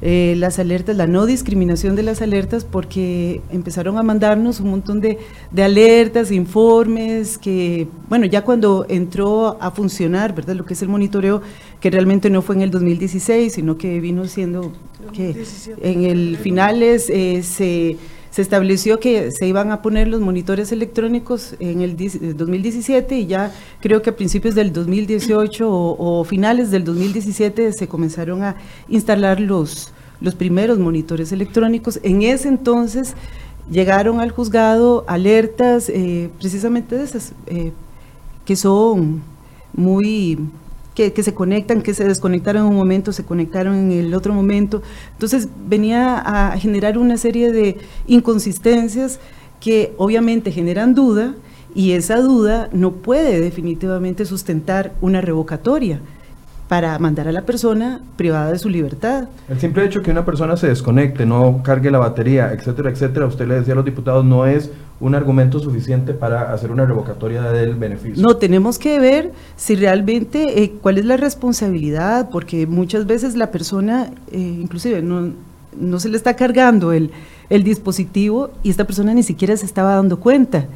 [0.02, 5.00] Eh, las alertas, la no discriminación de las alertas, porque empezaron a mandarnos un montón
[5.00, 5.18] de,
[5.56, 10.54] alertas, informes, que, bueno, ya cuando entró a funcionar, ¿verdad?
[10.56, 11.42] Lo que es el monitoreo,
[11.80, 14.72] que realmente no fue en el 2016, sino que vino siendo
[15.12, 15.44] que
[15.82, 17.96] en el finales eh, se
[18.34, 23.52] se estableció que se iban a poner los monitores electrónicos en el 2017 y ya
[23.80, 28.56] creo que a principios del 2018 o, finales del 2017 se comenzaron a
[28.88, 32.00] instalar los, los primeros monitores electrónicos.
[32.02, 33.14] En ese entonces
[33.70, 37.70] llegaron al juzgado alertas eh, precisamente de esas, eh,
[38.44, 39.22] que son
[39.72, 40.40] muy
[40.94, 44.82] que, se conectan, que se desconectaron en un momento, se conectaron en el otro momento.
[45.12, 49.18] Entonces venía a generar una serie de inconsistencias
[49.60, 51.34] que obviamente generan duda
[51.74, 56.00] y esa duda no puede definitivamente sustentar una revocatoria
[56.68, 59.28] para mandar a la persona privada de su libertad.
[59.48, 63.46] El simple hecho que una persona se desconecte, no cargue la batería, etcétera, etcétera, usted
[63.46, 67.74] le decía a los diputados, no es un argumento suficiente para hacer una revocatoria del
[67.74, 68.22] beneficio.
[68.22, 73.50] No, tenemos que ver si realmente eh, cuál es la responsabilidad, porque muchas veces la
[73.50, 75.32] persona, eh, inclusive no,
[75.78, 77.10] no se le está cargando el,
[77.50, 80.66] el dispositivo y esta persona ni siquiera se estaba dando cuenta.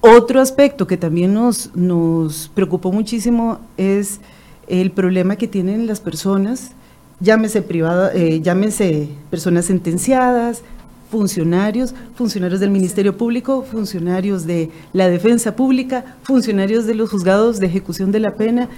[0.00, 4.20] Otro aspecto que también nos, nos preocupó muchísimo es
[4.66, 6.72] el problema que tienen las personas,
[7.20, 10.62] llámese privada, eh, llámese personas sentenciadas,
[11.10, 17.66] funcionarios, funcionarios del Ministerio Público, funcionarios de la Defensa Pública, funcionarios de los juzgados de
[17.66, 18.68] ejecución de la pena,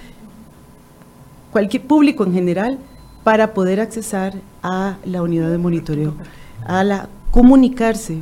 [1.51, 2.77] cualquier público en general,
[3.23, 6.13] para poder accesar a la unidad de monitoreo,
[6.65, 8.21] a la comunicarse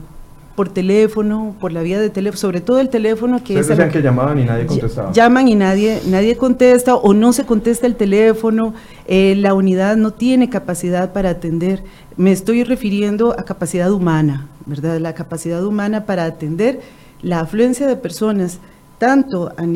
[0.58, 3.68] por teléfono, por la vía de teléfono, sobre todo el teléfono que es...
[3.68, 5.12] decían que llamaban y nadie contestaba.
[5.12, 8.74] Llaman y nadie, nadie contesta o no se contesta el teléfono,
[9.06, 11.84] eh, la unidad no tiene capacidad para atender.
[12.16, 15.00] Me estoy refiriendo a capacidad humana, ¿verdad?
[15.00, 16.82] La capacidad humana para atender
[17.22, 18.58] la afluencia de personas,
[18.98, 19.68] tanto a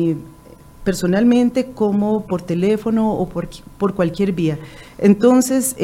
[0.84, 4.58] personalmente como por teléfono o por, por cualquier vía.
[4.98, 5.76] Entonces,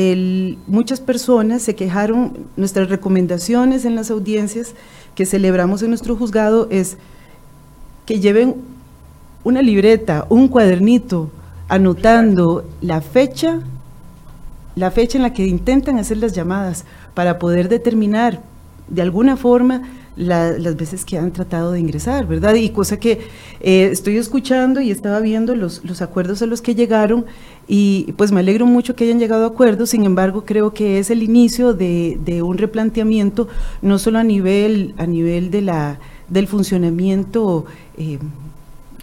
[0.66, 4.74] muchas personas se quejaron, nuestras recomendaciones en las audiencias
[5.14, 6.98] que celebramos en nuestro juzgado es
[8.06, 8.56] que lleven
[9.44, 11.30] una libreta, un cuadernito,
[11.68, 13.60] anotando la fecha,
[14.74, 16.84] la fecha en la que intentan hacer las llamadas
[17.14, 18.40] para poder determinar
[18.88, 19.82] de alguna forma
[20.18, 22.54] las veces que han tratado de ingresar, ¿verdad?
[22.54, 23.20] Y cosa que
[23.60, 27.24] eh, estoy escuchando y estaba viendo los, los acuerdos a los que llegaron
[27.68, 31.10] y pues me alegro mucho que hayan llegado a acuerdos, sin embargo creo que es
[31.10, 33.48] el inicio de, de un replanteamiento,
[33.80, 38.18] no solo a nivel, a nivel de la, del funcionamiento eh,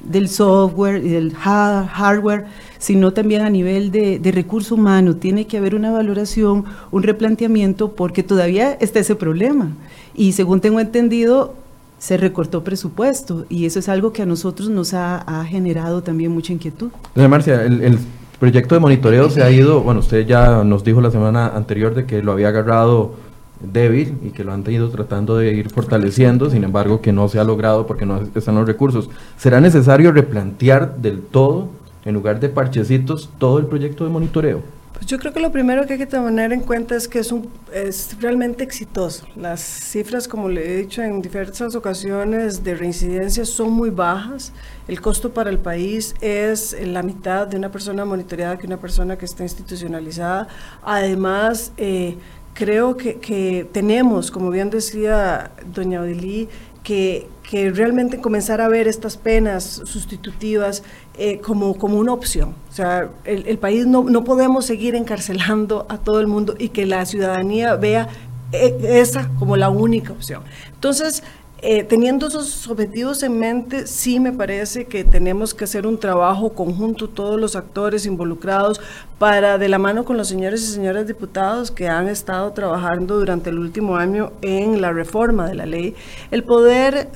[0.03, 2.45] del software y del hardware,
[2.77, 5.15] sino también a nivel de, recurso humano.
[5.15, 9.71] Tiene que haber una valoración, un replanteamiento, porque todavía está ese problema.
[10.13, 11.55] Y según tengo entendido,
[11.97, 16.53] se recortó presupuesto y eso es algo que a nosotros nos ha, generado también mucha
[16.53, 16.89] inquietud.
[17.15, 17.97] Doña Marcia, el,
[18.39, 22.05] proyecto de monitoreo se ha ido, bueno, usted ya nos dijo la semana anterior de
[22.05, 23.15] que lo había agarrado
[23.59, 27.39] débil y que lo han ido tratando de ir fortaleciendo, sin embargo que no se
[27.39, 29.09] ha logrado porque no están los recursos.
[29.37, 31.69] ¿Será necesario replantear del todo,
[32.03, 34.75] en lugar de parchecitos, todo el proyecto de monitoreo?
[34.95, 37.29] Pues yo creo que lo primero que hay que tener en cuenta es que es,
[37.33, 39.27] un, es realmente exitoso.
[39.35, 44.53] Las cifras, como le he dicho en diversas ocasiones, de reincidencia son muy bajas.
[44.87, 49.17] El costo para el país es la mitad de una persona monitoreada que una persona
[49.17, 50.47] que está institucionalizada.
[50.81, 52.17] Además, eh,
[52.55, 56.49] creo que, que, tenemos, como bien decía doña Odilí,
[56.83, 60.83] que, que realmente comenzar a ver estas penas sustitutivas
[61.17, 62.55] eh, como, como una opción.
[62.69, 66.69] O sea, el, el país no, no, podemos seguir encarcelando a todo el mundo y
[66.69, 68.07] que la ciudadanía vea
[68.51, 70.43] eh, esa como la única opción.
[70.73, 71.23] Entonces,
[71.61, 76.53] eh, teniendo esos objetivos en mente, sí me parece que tenemos que hacer un trabajo
[76.53, 78.81] conjunto, todos los actores involucrados,
[79.17, 83.49] para de la mano con los señores y señoras diputados que han estado trabajando durante
[83.49, 85.95] el último año en la reforma de la ley,
[86.31, 87.07] el poder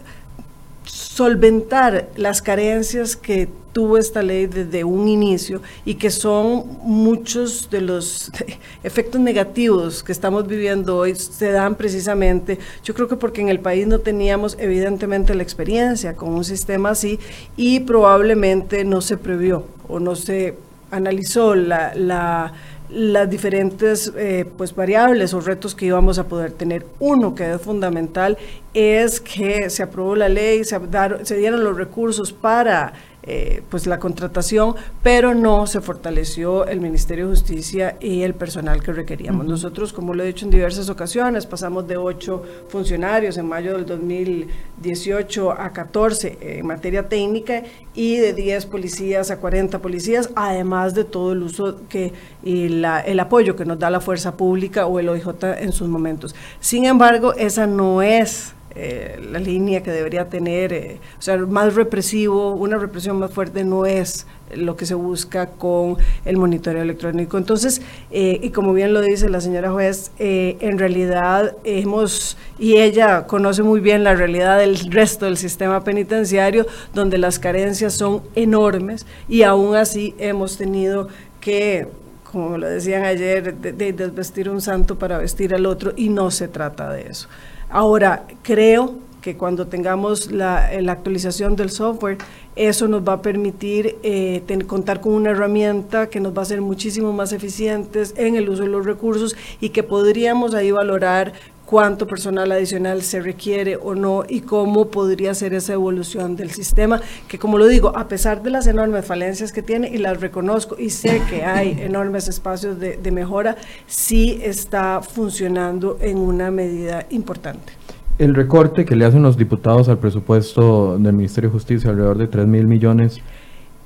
[0.89, 7.81] solventar las carencias que tuvo esta ley desde un inicio y que son muchos de
[7.81, 8.31] los
[8.83, 13.59] efectos negativos que estamos viviendo hoy se dan precisamente, yo creo que porque en el
[13.59, 17.19] país no teníamos evidentemente la experiencia con un sistema así
[17.55, 20.55] y probablemente no se previó o no se
[20.91, 22.53] analizó la,
[22.89, 26.85] las diferentes eh, pues variables o retos que íbamos a poder tener.
[26.99, 28.37] Uno que es fundamental
[28.73, 30.79] es que se aprobó la ley, se,
[31.23, 37.25] se dieron los recursos para eh, pues la contratación, pero no se fortaleció el Ministerio
[37.25, 39.45] de Justicia y el personal que requeríamos.
[39.45, 43.85] Nosotros, como lo he dicho en diversas ocasiones, pasamos de ocho funcionarios en mayo del
[43.85, 51.03] 2018 a 14 en materia técnica y de 10 policías a 40 policías, además de
[51.03, 54.99] todo el uso que y la, el apoyo que nos da la fuerza pública o
[54.99, 55.27] el OIJ
[55.59, 56.35] en sus momentos.
[56.59, 61.75] Sin embargo, esa no es eh, la línea que debería tener, eh, o sea, más
[61.75, 67.37] represivo, una represión más fuerte no es lo que se busca con el monitoreo electrónico.
[67.37, 73.25] Entonces, eh, y como bien lo dice la señora juez, en realidad hemos, y ella
[73.27, 79.05] conoce muy bien la realidad del resto del sistema penitenciario, donde las carencias son enormes
[79.27, 81.07] y aún así hemos tenido
[81.41, 81.87] que
[82.31, 86.47] como lo decían ayer, de desvestir un santo para vestir al otro, y no se
[86.47, 87.27] trata de eso.
[87.69, 92.17] Ahora, creo que cuando tengamos la, actualización del software,
[92.55, 96.61] eso nos va a permitir eh, contar con una herramienta que nos va a hacer
[96.61, 101.33] muchísimo más eficientes en el uso de los recursos y que podríamos ahí valorar
[101.69, 106.99] cuánto personal adicional se requiere o no y cómo podría ser esa evolución del sistema,
[107.27, 110.75] que como lo digo, a pesar de las enormes falencias que tiene, y las reconozco
[110.79, 113.55] y sé que hay enormes espacios de, de mejora,
[113.85, 117.71] sí está funcionando en una medida importante.
[118.17, 122.27] El recorte que le hacen los diputados al presupuesto del Ministerio de Justicia, alrededor de
[122.29, 123.21] 3 mil millones,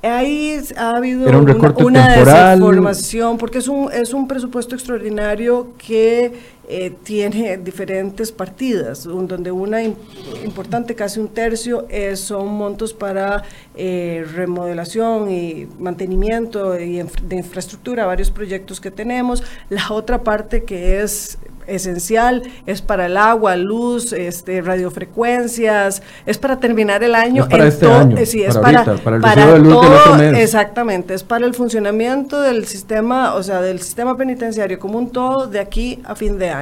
[0.04, 1.48] Ahí ha habido un
[1.86, 6.32] una, desinformación, porque es un, es un presupuesto extraordinario que
[6.66, 13.42] eh, tiene diferentes partidas, donde una importante, casi un tercio, eh, son montos para
[13.74, 19.42] eh, remodelación y mantenimiento y de infraestructura, varios proyectos que tenemos.
[19.68, 26.58] La otra parte que es esencial, es para el agua, luz, este, radiofrecuencias, es para
[26.58, 27.44] terminar el año.
[27.44, 31.54] Es para este año, sí, es para, para, el de todo, Exactamente, es para el
[31.54, 36.38] funcionamiento del sistema, o sea, del sistema penitenciario como un todo de aquí a fin
[36.38, 36.53] de año.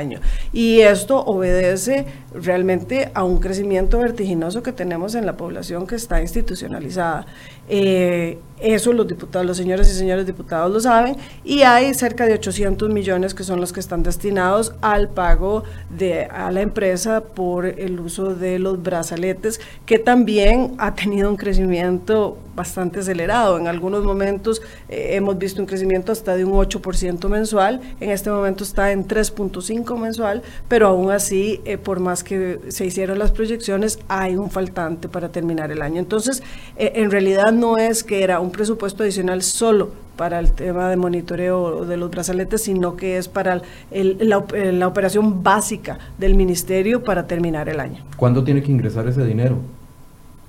[0.52, 6.20] Y esto obedece realmente a un crecimiento vertiginoso que tenemos en la población que está
[6.20, 7.26] institucionalizada.
[7.74, 12.34] Eh, eso los diputados, los señores y señores diputados lo saben, y hay cerca de
[12.34, 17.66] 800 millones que son los que están destinados al pago de, a la empresa por
[17.66, 23.58] el uso de los brazaletes, que también ha tenido un crecimiento bastante acelerado.
[23.58, 28.30] En algunos momentos eh, hemos visto un crecimiento hasta de un 8% mensual, en este
[28.30, 33.32] momento está en 3.5 mensual, pero aún así, eh, por más que se hicieron las
[33.32, 35.98] proyecciones, hay un faltante para terminar el año.
[35.98, 36.42] Entonces,
[36.76, 41.84] en realidad no es que era un presupuesto adicional solo para el tema de monitoreo
[41.84, 47.78] de los brazaletes, sino que es para la, operación básica del ministerio para terminar el
[47.78, 48.04] año.
[48.16, 49.58] ¿Cuándo tiene que ingresar ese dinero?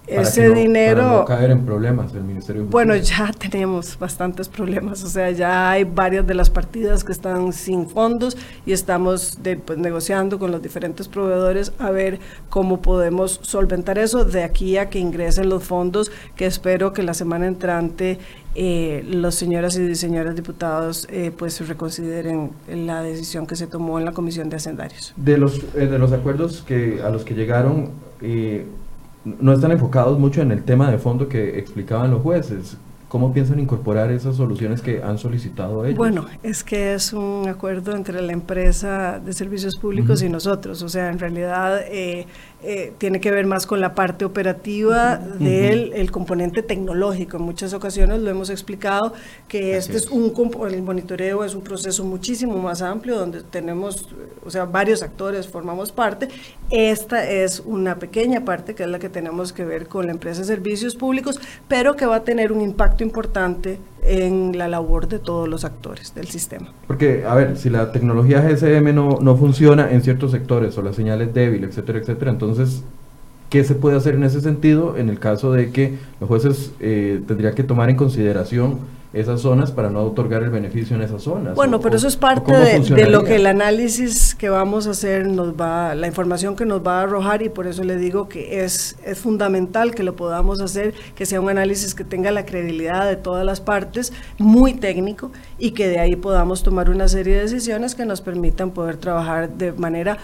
[0.08, 1.02] Ese dinero...
[1.02, 5.72] Para no caer en problemas el Ministerio Bueno, ya tenemos bastantes problemas, o sea, ya
[5.72, 10.62] hay varias de las partidas que están sin fondos y estamos pues, negociando con los
[10.62, 16.12] diferentes proveedores a ver cómo podemos solventar eso de aquí a que ingresen los fondos,
[16.36, 18.20] que espero que la semana entrante
[18.56, 24.06] eh, los señoras y señores diputados eh, pues reconsideren la decisión que se tomó en
[24.06, 25.14] la Comisión de Hacendarios.
[25.16, 27.92] De los, eh, de los acuerdos que, a los que llegaron...
[29.26, 32.78] No están enfocados mucho en el tema de fondo que explicaban los jueces.
[33.08, 36.00] ¿Cómo piensan incorporar esas soluciones que han solicitado ellos?
[36.00, 40.82] Bueno, es que es un acuerdo entre la empresa de servicios públicos y nosotros.
[40.82, 42.26] O sea, en realidad eh,
[42.64, 47.38] eh, tiene que ver más con la parte operativa del componente tecnológico.
[47.38, 49.14] En muchas ocasiones lo hemos explicado
[49.48, 50.08] que este es.
[50.08, 50.34] un
[50.70, 54.08] el monitoreo es un proceso muchísimo más amplio donde tenemos,
[54.46, 56.30] o sea, varios actores formamos parte.
[56.70, 60.42] Esta es una pequeña parte que es la que tenemos que ver con la empresa
[60.42, 65.20] de servicios públicos, pero que va a tener un impacto importante en la labor de
[65.20, 66.74] todos los actores del sistema.
[66.88, 70.94] Porque, a ver, si la tecnología GSM no, no funciona en ciertos sectores o la
[70.94, 72.53] señal es débil, etcétera, etcétera, entonces,
[73.50, 77.22] ¿qué se puede hacer en ese sentido en el caso de que los jueces eh,
[77.28, 78.80] tendrían que tomar en consideración
[79.14, 81.54] esas zonas para no otorgar el beneficio en esas zonas.
[81.56, 85.54] Bueno, pero eso es parte de, lo que el análisis que vamos a hacer nos
[85.54, 88.98] va, la información que nos va a arrojar y por eso le digo que es,
[89.06, 93.16] es fundamental que lo podamos hacer, que sea un análisis que tenga la credibilidad de
[93.16, 95.32] todas las partes, muy técnico
[95.64, 99.50] y que de ahí podamos tomar una serie de decisiones que nos permitan poder trabajar
[99.50, 100.18] de manera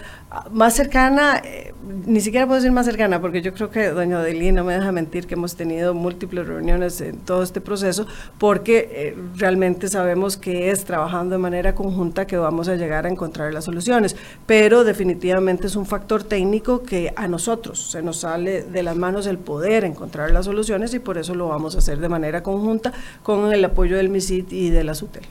[0.52, 1.72] más cercana, eh,
[2.04, 4.92] ni siquiera puedo decir más cercana, porque yo creo que doña Adelí no me deja
[4.92, 10.70] mentir que hemos tenido múltiples reuniones en todo este proceso, porque eh, realmente sabemos que
[10.70, 15.68] es trabajando de manera conjunta que vamos a llegar a encontrar las soluciones, pero definitivamente
[15.68, 19.84] es un factor técnico que a nosotros se nos sale de las manos el poder
[19.84, 23.64] encontrar las soluciones y por eso lo vamos a hacer de manera conjunta con el
[23.64, 25.29] apoyo del MISIT y de la SUTEL.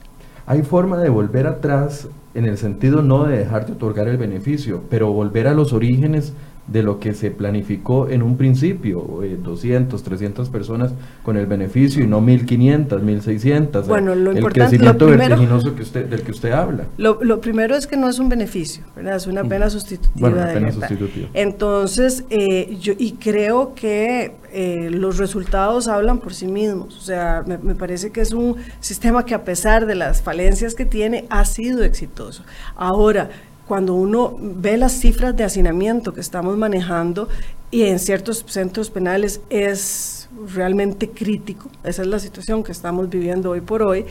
[0.50, 4.82] Hay forma de volver atrás en el sentido no de dejar de otorgar el beneficio,
[4.90, 6.34] pero volver a los orígenes
[6.72, 10.94] de lo que se planificó en un principio, 200, eh, 300 personas
[11.24, 13.88] con el beneficio y no 1500, 1600.
[13.88, 16.86] Bueno, lo el crecimiento vertiginoso que usted, del que usted habla.
[16.98, 19.16] Lo, lo, primero es que no es un beneficio, ¿verdad?
[19.16, 20.30] es una pena sustitutiva.
[20.30, 21.28] Bueno, pena sustitutiva.
[21.34, 26.98] Entonces, eh, yo y creo que eh, los resultados hablan por sí mismos.
[26.98, 30.76] O sea, me, me parece que es un sistema que a pesar de las falencias
[30.76, 32.44] que tiene, ha sido exitoso.
[32.76, 33.30] Ahora,
[33.70, 37.30] cuando uno ve las cifras de hacinamiento que estamos manejando
[37.70, 43.52] y en ciertos centros penales es realmente crítico, esa es la situación que estamos viviendo
[43.52, 44.08] hoy por hoy,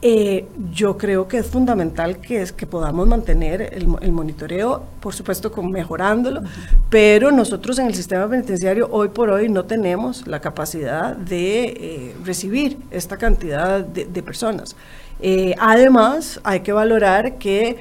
[0.00, 5.50] eh, yo creo que es fundamental que, es, que podamos mantener el, monitoreo, por supuesto,
[5.50, 6.42] con mejorándolo,
[6.88, 12.16] pero nosotros en el sistema penitenciario hoy por hoy no tenemos la capacidad de eh,
[12.24, 14.76] recibir esta cantidad de, personas.
[15.20, 17.76] Eh, además, hay que valorar que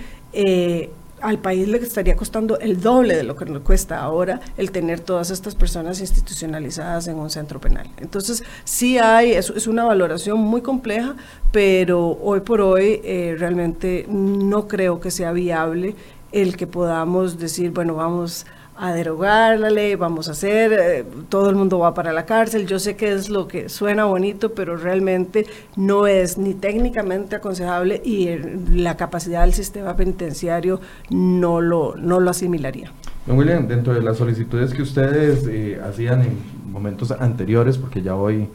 [1.22, 5.00] al país le estaría costando el doble de lo que nos cuesta ahora el tener
[5.00, 7.90] todas estas personas institucionalizadas en un centro penal.
[7.98, 11.16] Entonces, sí hay, es, es una valoración muy compleja,
[11.52, 15.96] pero hoy por hoy eh, realmente no creo que sea viable
[16.32, 18.46] el que podamos decir, bueno, vamos
[18.82, 22.66] a derogar la ley, vamos a hacer, eh, todo el mundo va para la cárcel.
[22.66, 28.02] Yo sé que es lo que suena bonito, pero realmente no es ni técnicamente aconsejable
[28.06, 28.38] y
[28.74, 32.94] la capacidad del sistema penitenciario no lo, no lo asimilaría.
[33.28, 36.38] Don William, dentro de las solicitudes que ustedes eh, hacían en
[36.72, 38.48] momentos anteriores, porque ya hoy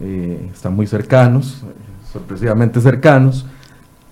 [0.00, 1.64] eh, están muy cercanos,
[2.12, 3.46] sorpresivamente cercanos,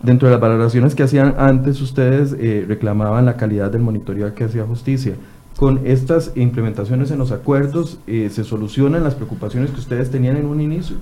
[0.02, 2.32] dentro de las valoraciones que hacían antes, ustedes
[2.66, 5.14] reclamaban la calidad del monitoreo que hacía justicia
[5.58, 10.46] con estas implementaciones en los acuerdos eh, se solucionan las preocupaciones que ustedes tenían en
[10.46, 10.98] un inicio?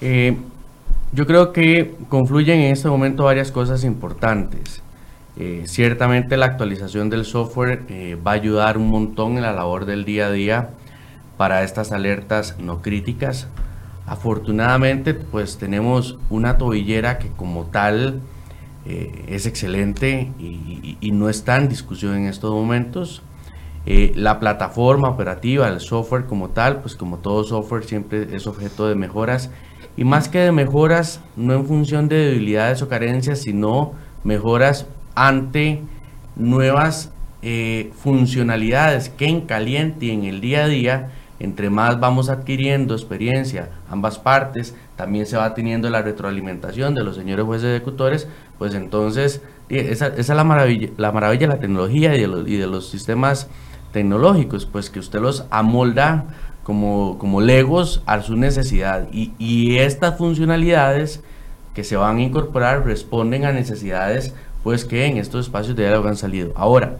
[0.00, 0.36] Eh,
[1.10, 4.80] yo creo que confluyen en este momento varias cosas importantes.
[5.36, 7.82] Eh, ciertamente la actualización del software
[8.24, 10.70] va a ayudar un montón en la labor del día a día
[11.36, 13.48] para estas alertas no críticas.
[14.06, 18.20] Afortunadamente, pues tenemos una tobillera que como tal
[18.86, 23.22] es excelente y, y no está en discusión en estos momentos.
[23.86, 28.88] Eh, la plataforma operativa, el software como tal, pues como todo software siempre es objeto
[28.88, 29.50] de mejoras.
[29.96, 33.92] Y más que de mejoras, no en función de debilidades o carencias, sino
[34.24, 35.82] mejoras ante
[36.34, 37.12] nuevas
[37.42, 42.94] eh, funcionalidades que en caliente y en el día a día, entre más vamos adquiriendo
[42.94, 48.28] experiencia, ambas partes, también se va teniendo la retroalimentación de los señores jueces ejecutores,
[48.58, 52.66] pues entonces esa, esa es la maravilla, la maravilla de la tecnología y y de
[52.66, 53.48] los sistemas
[53.94, 56.26] tecnológicos, pues que usted los amolda
[56.64, 59.08] como, como legos a su necesidad.
[59.12, 61.22] Y, y estas funcionalidades
[61.74, 64.34] que se van a incorporar responden a necesidades
[64.64, 66.52] pues que en estos espacios de diálogo han salido.
[66.56, 66.96] Ahora,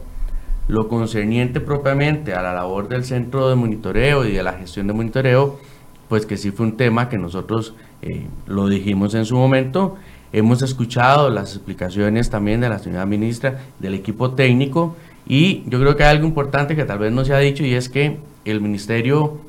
[0.67, 4.93] lo concerniente propiamente a la labor del centro de monitoreo y de la gestión de
[4.93, 5.59] monitoreo,
[6.07, 9.95] pues que sí fue un tema que nosotros eh, lo dijimos en su momento.
[10.31, 14.95] Hemos escuchado las explicaciones también de la señora ministra, del equipo técnico
[15.27, 17.73] y yo creo que hay algo importante que tal vez no se ha dicho y
[17.73, 19.39] es que el ministerio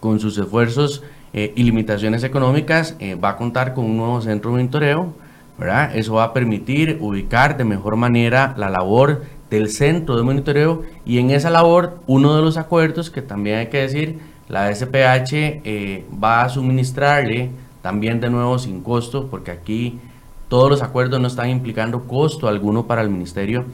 [0.00, 1.02] con sus esfuerzos
[1.32, 5.14] eh, y limitaciones económicas, eh, va a contar con un nuevo centro de monitoreo,
[5.58, 5.96] ¿verdad?
[5.96, 11.18] Eso va a permitir ubicar de mejor manera la labor del centro de monitoreo y
[11.18, 16.04] en esa labor uno de los acuerdos que también hay que decir, la SPH eh,
[16.22, 17.50] va a suministrarle
[17.82, 19.98] también de nuevo sin costo, porque aquí
[20.48, 23.64] todos los acuerdos no están implicando costo alguno para el ministerio.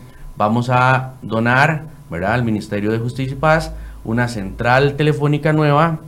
[0.41, 2.33] Vamos a donar ¿verdad?
[2.33, 3.75] al Ministerio de Justicia y Paz
[4.05, 6.01] una central telefónica nueva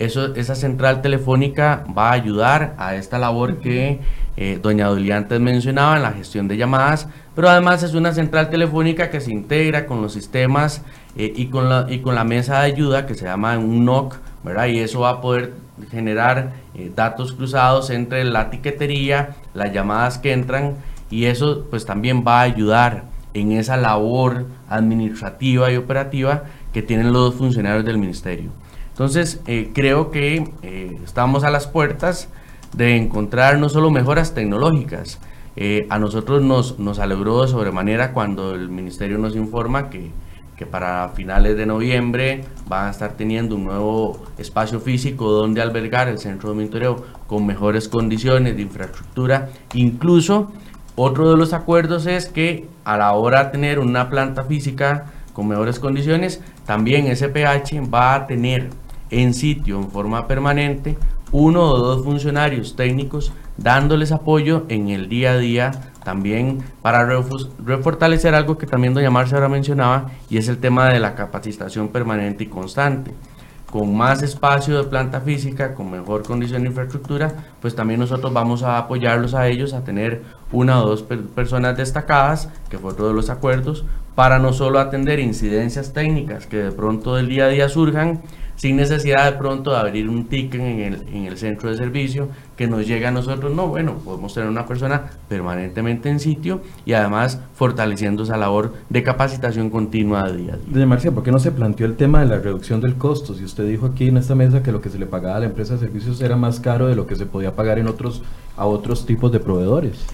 [0.00, 4.00] esa central telefónica va a ayudar a esta labor que
[4.36, 7.06] eh, doña Doliantes mencionaba en la gestión de llamadas,
[7.36, 10.82] pero además es una central telefónica que se integra con los sistemas
[11.16, 14.16] eh, y, con la, y con la mesa de ayuda que se llama un NOC,
[14.42, 14.66] ¿verdad?
[14.66, 15.54] Y eso va a poder
[15.92, 20.74] generar eh, datos cruzados entre la tiquetería, las llamadas que entran
[21.08, 27.12] y eso pues también va a ayudar en esa labor administrativa y operativa que tienen
[27.12, 28.50] los funcionarios del ministerio.
[28.90, 32.28] Entonces, eh, creo que eh, estamos a las puertas
[32.72, 35.20] de encontrar no solo mejoras tecnológicas,
[35.56, 40.10] eh, a nosotros nos, nos alegró de sobremanera cuando el ministerio nos informa que,
[40.56, 46.08] que para finales de noviembre van a estar teniendo un nuevo espacio físico donde albergar
[46.08, 49.48] el centro de monitoreo con mejores condiciones de infraestructura.
[49.72, 50.52] Incluso
[50.96, 55.48] otro de los acuerdos es que a la hora de tener una planta física con
[55.48, 58.70] mejores condiciones, también SPH va a tener
[59.10, 60.96] en sitio en forma permanente
[61.32, 67.04] uno o dos funcionarios técnicos dándoles apoyo en el día a día también para
[67.64, 71.88] refortalecer algo que también doña Marcia ahora mencionaba y es el tema de la capacitación
[71.88, 73.12] permanente y constante.
[73.70, 78.62] Con más espacio de planta física, con mejor condición de infraestructura, pues también nosotros vamos
[78.62, 80.22] a apoyarlos a ellos a tener
[80.52, 83.84] una o dos personas destacadas, que fue otro de los acuerdos,
[84.14, 88.22] para no solo atender incidencias técnicas que de pronto del día a día surjan,
[88.56, 92.28] sin necesidad de pronto de abrir un ticket en el, en el centro de servicio
[92.56, 93.54] que nos llegue a nosotros.
[93.54, 99.02] No, bueno, podemos tener una persona permanentemente en sitio y además fortaleciendo esa labor de
[99.02, 100.66] capacitación continua de día a día.
[100.66, 103.34] Doña Marcia, ¿por qué no se planteó el tema de la reducción del costo?
[103.34, 105.46] Si usted dijo aquí en esta mesa que lo que se le pagaba a la
[105.46, 108.22] empresa de servicios era más caro de lo que se podía pagar en otros,
[108.56, 110.06] a otros tipos de proveedores.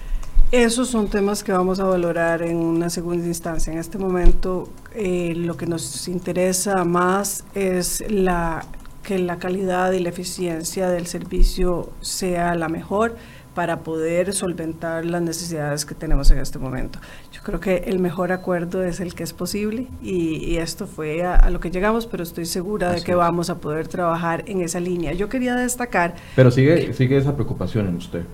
[0.52, 3.72] Esos son temas que vamos a valorar en una segunda instancia.
[3.72, 8.62] En este momento eh, lo que nos interesa más es la,
[9.02, 13.16] que la calidad y la eficiencia del servicio sea la mejor
[13.54, 16.98] para poder solventar las necesidades que tenemos en este momento.
[17.32, 21.48] Yo creo que el mejor acuerdo es el que es posible y, esto fue a,
[21.48, 25.14] lo que llegamos, pero estoy segura de que vamos a poder trabajar en esa línea.
[25.14, 26.14] Yo quería destacar...
[26.36, 28.24] Pero sigue, sigue esa preocupación en usted.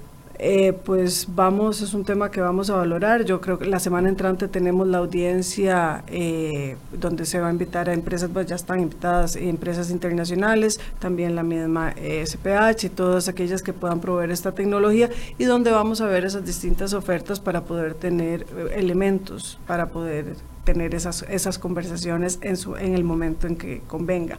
[0.41, 3.25] Eh, pues vamos, es un tema que vamos a valorar.
[3.25, 7.89] Yo creo que la semana entrante tenemos la audiencia eh, donde se va a invitar
[7.89, 13.63] a empresas, pues ya están invitadas empresas internacionales, también la misma SPH y todas aquellas
[13.63, 17.95] que puedan proveer esta tecnología y donde vamos a ver esas distintas ofertas para poder
[17.95, 23.57] tener eh, elementos, para poder tener esas, esas conversaciones en, su, en el momento en
[23.57, 24.39] que convenga.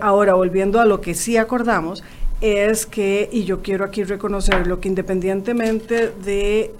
[0.00, 2.02] ahora, volviendo a lo que sí acordamos,
[2.40, 6.72] es que, y yo quiero aquí reconocerlo, que independientemente de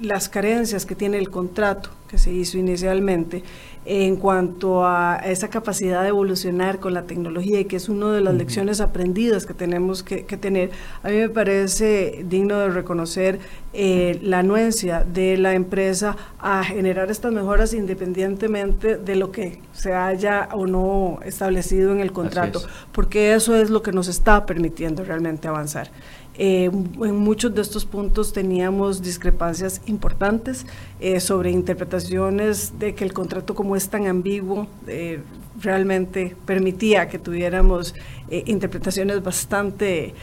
[0.00, 3.42] las carencias que tiene el contrato que se hizo inicialmente,
[3.84, 8.20] en cuanto a esa capacidad de evolucionar con la tecnología y que es una de
[8.20, 10.70] las lecciones aprendidas que tenemos que, tener,
[11.02, 13.40] a mí me parece digno de reconocer
[13.72, 19.92] eh, la anuencia de la empresa a generar estas mejoras independientemente de lo que se
[19.94, 22.62] haya o no establecido en el contrato,
[22.92, 25.90] porque eso es lo que nos está permitiendo realmente avanzar.
[26.38, 30.64] Eh, en muchos de estos puntos teníamos discrepancias importantes
[30.98, 35.20] eh, sobre interpretaciones de que el contrato como es tan ambiguo eh,
[35.60, 37.94] realmente permitía que tuviéramos
[38.30, 40.14] interpretaciones bastante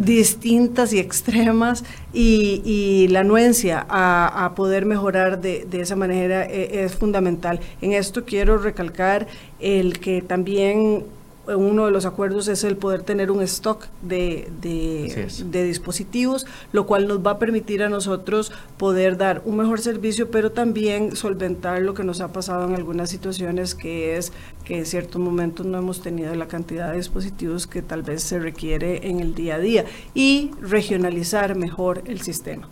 [0.00, 0.92] distintas.
[0.92, 7.60] y extremas y, la anuencia a, poder mejorar de, de esa manera es fundamental.
[7.80, 9.28] En esto quiero recalcar
[9.60, 11.04] el que también
[11.46, 17.08] uno de los acuerdos es el poder tener un stock de, de, dispositivos, lo cual
[17.08, 21.94] nos va a permitir a nosotros poder dar un mejor servicio, pero también solventar lo
[21.94, 24.32] que nos ha pasado en algunas situaciones, que es
[24.64, 28.38] que en ciertos momentos no hemos tenido la cantidad de dispositivos que tal vez se
[28.38, 29.84] requiere en el día a día
[30.14, 32.68] y regionalizar mejor el sistema.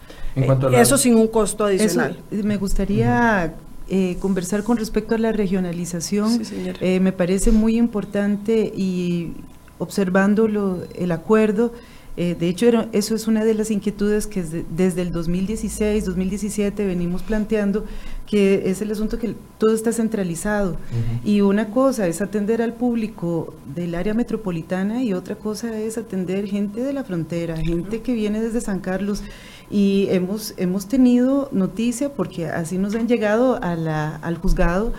[0.72, 2.18] Eso sin un costo adicional.
[2.30, 3.54] me gustaría
[3.88, 6.42] eh, conversar con respecto a la regionalización.
[6.80, 9.32] eh, me parece muy importante y
[9.78, 10.46] observando
[10.94, 11.72] el acuerdo,
[12.20, 17.22] Eh, de hecho, eso es una de las inquietudes que desde el 2016, 2017 venimos
[17.22, 17.84] planteando,
[18.26, 20.78] que es el asunto que todo está centralizado.
[21.24, 26.48] Y una cosa es atender al público del área metropolitana y otra cosa es atender
[26.48, 29.22] gente de la frontera, gente que viene desde San Carlos.
[29.70, 34.92] Y hemos, hemos tenido noticia, porque así nos han llegado al juzgado,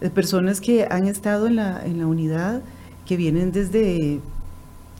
[0.00, 2.62] de personas que han estado en la, en la unidad,
[3.06, 4.20] que vienen desde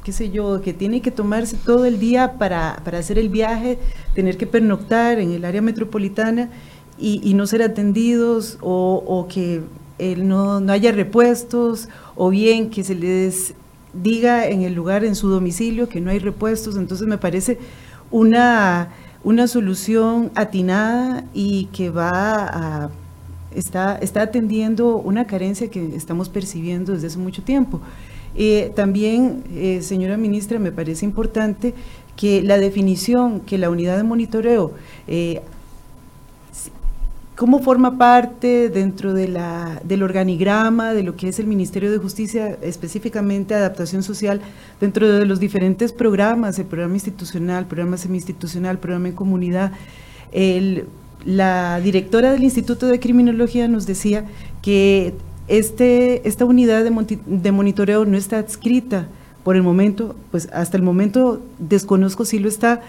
[0.04, 3.78] qué sé yo, que tiene que tomarse todo el día para, hacer el viaje,
[4.14, 6.50] tener que pernoctar en el área metropolitana
[6.98, 9.62] y, no ser atendidos o, que
[10.18, 13.54] no, haya repuestos o bien que se les
[13.92, 16.76] diga en el lugar, en su domicilio, que no hay repuestos.
[16.76, 17.58] Entonces me parece
[18.10, 18.90] una,
[19.24, 22.10] una solución atinada y que va
[22.46, 22.90] a...
[23.54, 27.80] Está, está atendiendo una carencia que estamos percibiendo desde hace mucho tiempo.
[28.34, 31.74] Eh, también, eh, señora ministra, me parece importante
[32.16, 34.72] que la definición que la unidad de monitoreo,
[35.06, 35.42] eh,
[37.36, 41.98] cómo forma parte dentro de la, del organigrama de lo que es el Ministerio de
[41.98, 44.40] Justicia, específicamente adaptación social,
[44.80, 49.72] dentro de los diferentes programas, el programa institucional, programa semi-institucional, programa en comunidad.
[51.24, 54.24] la directora del Instituto de Criminología nos decía
[54.60, 55.14] que
[55.48, 59.08] este, esta unidad de, monitoreo no está adscrita
[59.42, 62.80] por el momento, pues hasta el momento desconozco si lo está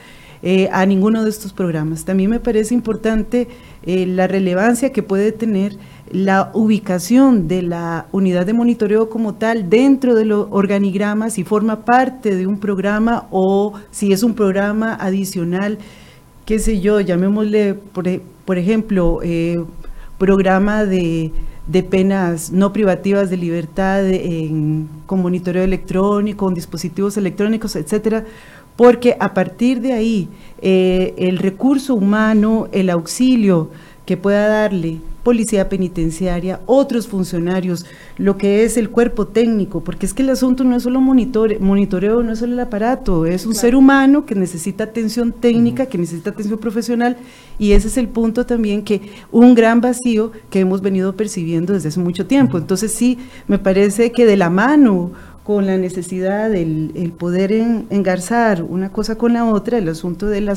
[0.46, 2.04] eh, a ninguno de estos programas.
[2.04, 3.48] También me parece importante
[3.84, 5.78] eh, la relevancia que puede tener
[6.12, 11.86] la ubicación de la unidad de monitoreo como tal dentro de los organigramas, si forma
[11.86, 15.78] parte de un programa o si es un programa adicional,
[16.46, 18.04] qué sé yo, llamémosle, por,
[18.44, 19.56] por ejemplo, eh,
[20.18, 21.32] programa de
[21.66, 24.04] de penas no privativas de libertad
[25.06, 28.26] con monitoreo electrónico, con dispositivos electrónicos, etcétera,
[28.76, 30.30] porque a partir de ahí
[30.62, 33.70] eh, el recurso humano, el auxilio
[34.06, 37.86] que pueda darle policía penitenciaria, otros funcionarios,
[38.18, 42.24] lo que es el cuerpo técnico, porque es que el asunto no es solo monitoreo,
[42.24, 46.32] no es solo el aparato, es un ser humano que necesita atención técnica, que necesita
[46.32, 47.16] atención profesional,
[47.58, 49.02] y ese es el punto también que
[49.32, 52.58] un gran vacío que hemos venido percibiendo desde hace mucho tiempo.
[52.58, 53.18] Entonces sí,
[53.48, 55.12] me parece que de la mano
[55.44, 60.42] con la necesidad del el poder engarzar una cosa con la otra, el asunto de
[60.42, 60.56] la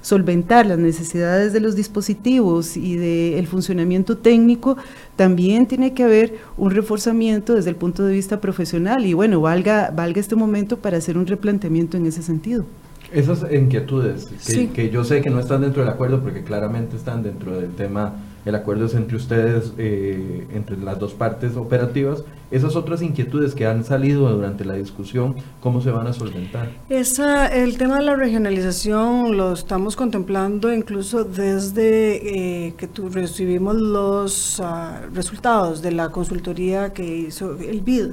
[0.00, 4.76] solventar las necesidades de los dispositivos y del funcionamiento técnico,
[5.16, 9.90] también tiene que haber un reforzamiento desde el punto de vista profesional y bueno, valga,
[9.94, 12.64] valga este momento para hacer un replanteamiento en ese sentido.
[13.12, 17.22] Esas inquietudes que, que yo sé que no están dentro del acuerdo porque claramente están
[17.22, 18.16] dentro del tema
[18.48, 22.24] el acuerdo es entre ustedes, eh, entre las dos partes operativas.
[22.50, 26.70] Esas otras inquietudes que han salido durante la discusión, ¿cómo se van a solventar?
[26.88, 33.76] Esa, el tema de la regionalización lo estamos contemplando incluso desde eh, que tu, recibimos
[33.76, 38.12] los ah, resultados de la consultoría que hizo el BID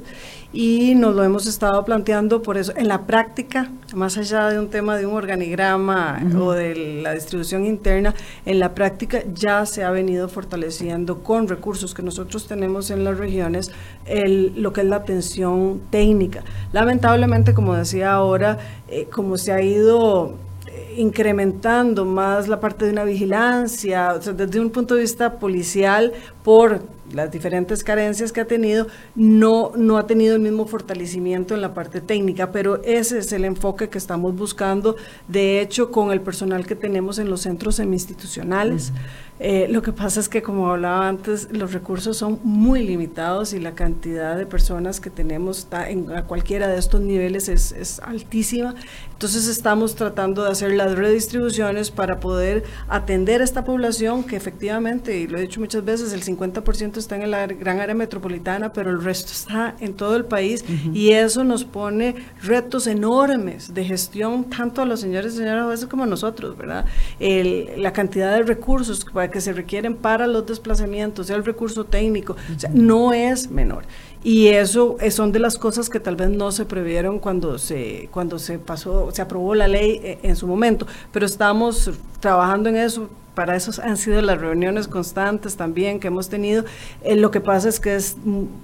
[0.52, 4.68] y nos lo hemos estado planteando por eso en la práctica, más allá de un
[4.68, 8.14] tema de un organigrama o de la distribución interna,
[8.44, 13.18] en la práctica ya se ha venido fortaleciendo con recursos que nosotros tenemos en las
[13.18, 13.70] regiones
[14.06, 16.44] el, lo que es la atención técnica.
[16.72, 20.34] Lamentablemente, como decía ahora, eh, como se ha ido
[20.66, 26.80] eh, incrementando más la parte de una vigilancia, desde un punto de vista policial, por
[27.12, 31.74] las diferentes carencias que ha tenido, no, no ha tenido el mismo fortalecimiento en la
[31.74, 34.96] parte técnica, pero ese es el enfoque que estamos buscando,
[35.28, 38.92] de hecho, con el personal que tenemos en los centros semi-institucionales.
[39.38, 43.60] Eh, lo que pasa es que, como hablaba antes, los recursos son muy limitados y
[43.60, 48.00] la cantidad de personas que tenemos está en, a cualquiera de estos niveles es, es,
[48.00, 48.74] altísima.
[49.12, 55.18] Entonces estamos tratando de hacer las redistribuciones para poder atender a esta población que efectivamente,
[55.18, 58.90] y lo he dicho muchas veces, el 50% está en la gran área metropolitana, pero
[58.90, 64.44] el resto está en todo el país y eso nos pone retos enormes de gestión
[64.44, 66.86] tanto a los señores y señoras jueces como a nosotros, ¿verdad?
[67.18, 72.58] El, la cantidad de recursos que se requieren para los desplazamientos, el recurso técnico, o
[72.58, 73.84] sea, no es menor.
[74.22, 78.38] Y eso son de las cosas que tal vez no se previeron cuando se, cuando
[78.38, 83.08] se pasó, se aprobó la ley eh, en su momento, pero estamos trabajando en eso
[83.36, 86.64] para eso han sido las reuniones constantes también que hemos tenido.
[87.04, 88.16] Eh, lo que pasa es que es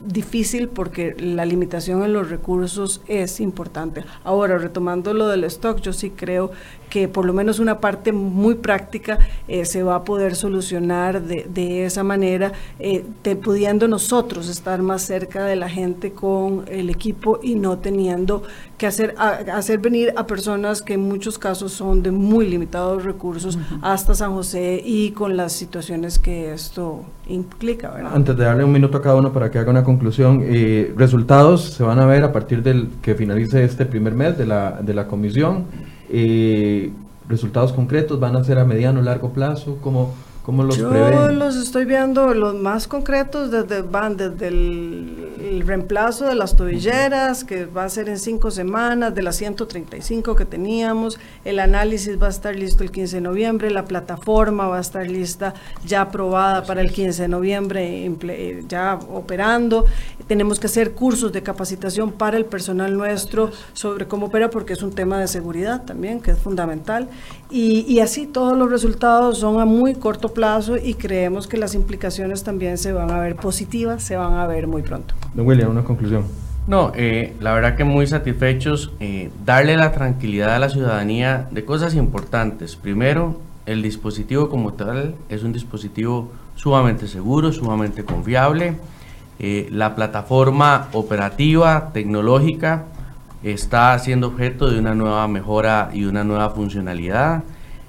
[0.07, 4.03] difícil porque la limitación en los recursos es importante.
[4.25, 6.53] Ahora, retomando lo del stock, yo sí creo
[6.93, 9.19] que por lo menos una parte muy práctica
[9.49, 13.03] eh, se va a poder solucionar de, esa manera, eh,
[13.43, 18.43] pudiendo nosotros estar más cerca de la gente con el equipo y no teniendo
[18.77, 23.59] que hacer, hacer venir a personas que en muchos casos son de muy limitados recursos
[23.81, 27.95] hasta San José y con las situaciones que esto implica.
[28.13, 31.63] Antes de darle un minuto a cada uno para que haga una conclusión, eh, resultados
[31.73, 34.93] se van a ver a partir del que finalice este primer mes de la, de
[34.93, 35.65] la comisión.
[36.15, 36.91] Eh,
[37.27, 40.91] resultados concretos van a ser a mediano largo plazo, como ¿Cómo los Yo
[41.31, 47.67] los estoy viendo, los más concretos desde, van desde el, reemplazo de las tobilleras, que
[47.67, 52.31] va a ser en cinco semanas, de las 135 que teníamos, el análisis va a
[52.31, 55.55] estar listo el 15 de noviembre, la plataforma va a estar lista,
[55.87, 59.85] ya aprobada para el 15 de noviembre, eh, ya operando.
[60.27, 64.83] Tenemos que hacer cursos de capacitación para el personal nuestro sobre cómo opera, porque es
[64.83, 67.09] un tema de seguridad también, que es fundamental.
[67.51, 71.75] Y, y así todos los resultados son a muy corto plazo y creemos que las
[71.75, 75.15] implicaciones también se van a ver positivas, se van a ver muy pronto.
[75.35, 76.25] Don William, una conclusión.
[76.67, 81.65] No, eh, la verdad que muy satisfechos, eh, darle la tranquilidad a la ciudadanía de
[81.65, 82.77] cosas importantes.
[82.77, 88.77] Primero, el dispositivo como tal es un dispositivo sumamente seguro, sumamente confiable.
[89.41, 92.85] Eh, la plataforma operativa, tecnológica,
[93.43, 97.43] está siendo objeto de una nueva mejora y una nueva funcionalidad.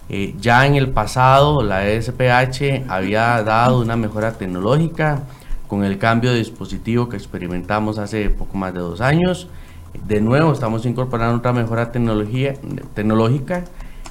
[0.10, 5.24] Eh, ya en el pasado la ESPH había dado una mejora tecnológica
[5.68, 9.48] con el cambio de dispositivo que experimentamos hace poco más de dos años.
[10.08, 13.64] De nuevo estamos incorporando otra mejora tecnológica.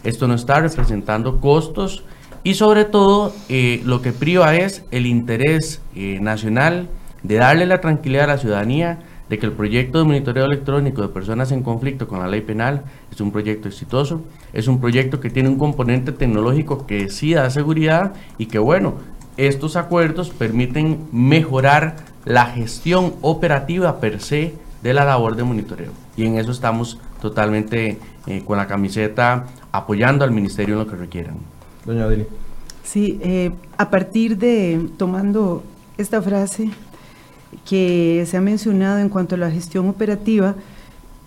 [0.02, 2.02] Esto nos está representando costos
[2.42, 6.88] y sobre todo eh, lo que priva es el interés eh, nacional
[7.22, 8.98] de darle la tranquilidad a la ciudadanía
[9.32, 12.82] de que el proyecto de monitoreo electrónico de personas en conflicto con la ley penal
[13.10, 14.20] es un proyecto exitoso,
[14.52, 18.96] es un proyecto que tiene un componente tecnológico que sí da seguridad y que bueno,
[19.38, 24.52] estos acuerdos permiten mejorar la gestión operativa per se
[24.82, 25.92] de la labor de monitoreo.
[26.14, 30.96] Y en eso estamos totalmente eh, con la camiseta apoyando al ministerio en lo que
[30.96, 31.36] requieran.
[31.86, 32.26] Doña Adeli.
[32.82, 35.62] Sí, eh, a partir de, tomando
[35.96, 36.68] esta frase
[37.64, 40.54] que se ha mencionado en cuanto a la gestión operativa,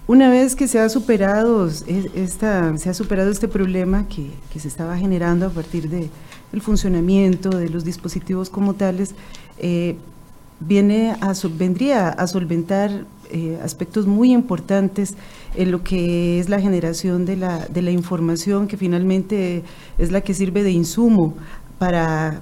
[0.08, 4.98] una vez que se ha superado esta, se ha superado este problema que, se estaba
[4.98, 6.10] generando a partir de
[6.54, 9.16] el funcionamiento de los dispositivos como tales,
[9.58, 9.96] eh,
[10.60, 15.16] viene a, vendría a solventar eh, aspectos muy importantes
[15.56, 19.64] en lo que es la generación de la, de la información que finalmente
[19.98, 21.34] es la que sirve de insumo
[21.80, 22.42] para,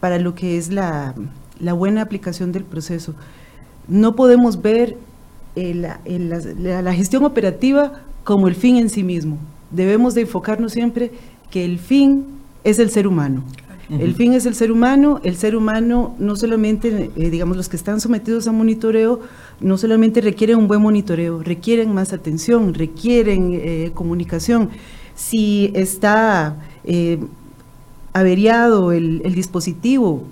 [0.00, 1.14] para lo que es la,
[1.60, 3.14] la buena aplicación del proceso.
[3.88, 4.96] No podemos ver
[5.54, 9.38] eh, la, gestión operativa como el fin en sí mismo.
[9.70, 11.12] Debemos de enfocarnos siempre
[11.50, 12.26] que el fin
[12.62, 13.42] es el ser humano.
[13.88, 17.76] El fin es el ser humano, el ser humano no solamente, eh, digamos, los que
[17.76, 19.20] están sometidos a monitoreo,
[19.60, 24.70] no solamente requieren un buen monitoreo, requieren más atención, requieren eh, comunicación.
[25.14, 26.56] Si está
[28.12, 30.24] averiado el, el dispositivo,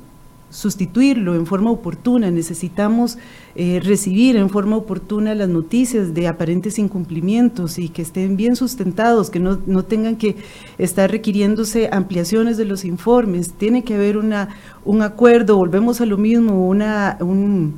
[0.55, 3.19] sustituirlo en forma oportuna, necesitamos
[3.57, 9.31] eh, recibir en forma oportuna las noticias de aparentes incumplimientos y que estén bien sustentados,
[9.31, 10.37] que no, no tengan que
[10.79, 13.53] estar requiriéndose ampliaciones de los informes.
[13.53, 14.51] Tiene que haber una,
[14.85, 17.75] un acuerdo, volvemos a lo mismo, una, un,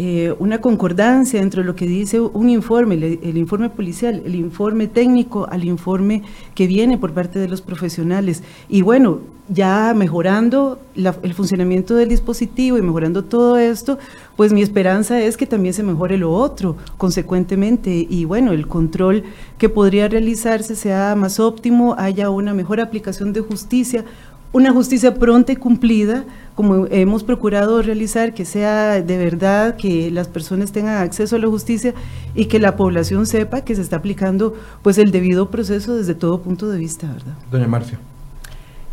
[0.00, 5.48] eh, una concordancia entre lo que dice un informe, el, informe policial, el informe técnico
[5.50, 6.22] al informe
[6.54, 8.44] que viene por parte de los profesionales.
[8.68, 9.18] Y bueno,
[9.48, 13.98] ya mejorando el funcionamiento del dispositivo y mejorando todo esto,
[14.36, 19.24] pues mi esperanza es que también se mejore lo otro consecuentemente y bueno, el control
[19.58, 24.04] que podría realizarse sea más óptimo, haya una mejor aplicación de justicia,
[24.52, 26.24] una justicia pronta y cumplida,
[26.54, 31.46] como hemos procurado realizar, que sea de verdad que las personas tengan acceso a la
[31.46, 31.94] justicia
[32.34, 36.40] y que la población sepa que se está aplicando pues el debido proceso desde todo
[36.40, 37.34] punto de vista, ¿verdad?
[37.50, 37.98] Doña Marcia.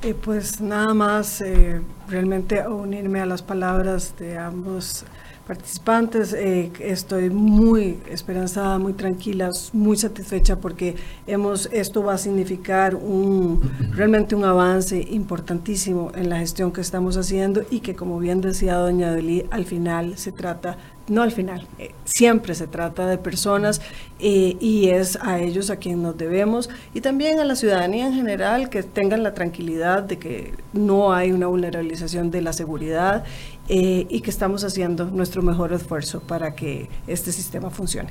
[0.01, 5.05] Eh, pues nada más eh, realmente unirme a las palabras de ambos
[5.45, 6.33] participantes.
[6.33, 10.95] Eh, estoy muy esperanzada, muy tranquila, muy satisfecha porque
[11.27, 17.17] hemos, esto va a significar un, realmente un avance importantísimo en la gestión que estamos
[17.17, 20.77] haciendo y que como bien decía doña Deli, al final se trata
[21.07, 23.81] no al final, eh, siempre se trata de personas
[24.19, 28.13] eh, y es a ellos a quien nos debemos y también a la ciudadanía en
[28.13, 33.23] general que tengan la tranquilidad de que no hay una vulnerabilización de la seguridad
[33.69, 38.09] eh, y que estamos haciendo nuestro mejor esfuerzo para que este sistema funcione.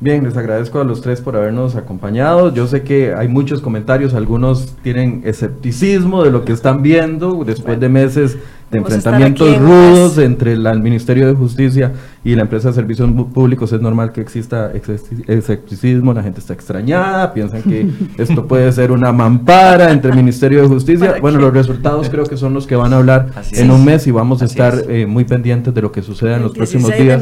[0.00, 2.52] Bien, les agradezco a los tres por habernos acompañado.
[2.52, 7.78] Yo sé que hay muchos comentarios, algunos tienen escepticismo de lo que están viendo después
[7.78, 8.36] de meses
[8.70, 11.92] de enfrentamientos rudos entre el Ministerio de Justicia
[12.24, 17.34] y la empresa de servicios públicos es normal que exista escepticismo, la gente está extrañada,
[17.34, 21.16] piensan que esto puede ser una mampara entre el Ministerio de Justicia.
[21.20, 24.10] Bueno, los resultados creo que son los que van a hablar en un mes y
[24.10, 27.20] vamos a estar eh, muy pendientes de lo que suceda en los próximos días.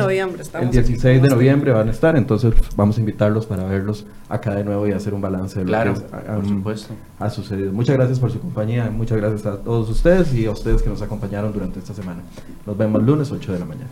[0.60, 4.62] el 16 de noviembre van a estar, entonces vamos a invitarlos para verlos acá de
[4.62, 6.74] nuevo y hacer un balance de lo que
[7.18, 7.72] ha sucedido.
[7.72, 11.02] Muchas gracias por su compañía, muchas gracias a todos ustedes y a ustedes que nos
[11.02, 12.20] acompañaron durante esta semana.
[12.64, 13.90] Nos vemos lunes 8 de la mañana.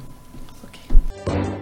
[1.31, 1.60] Thank you.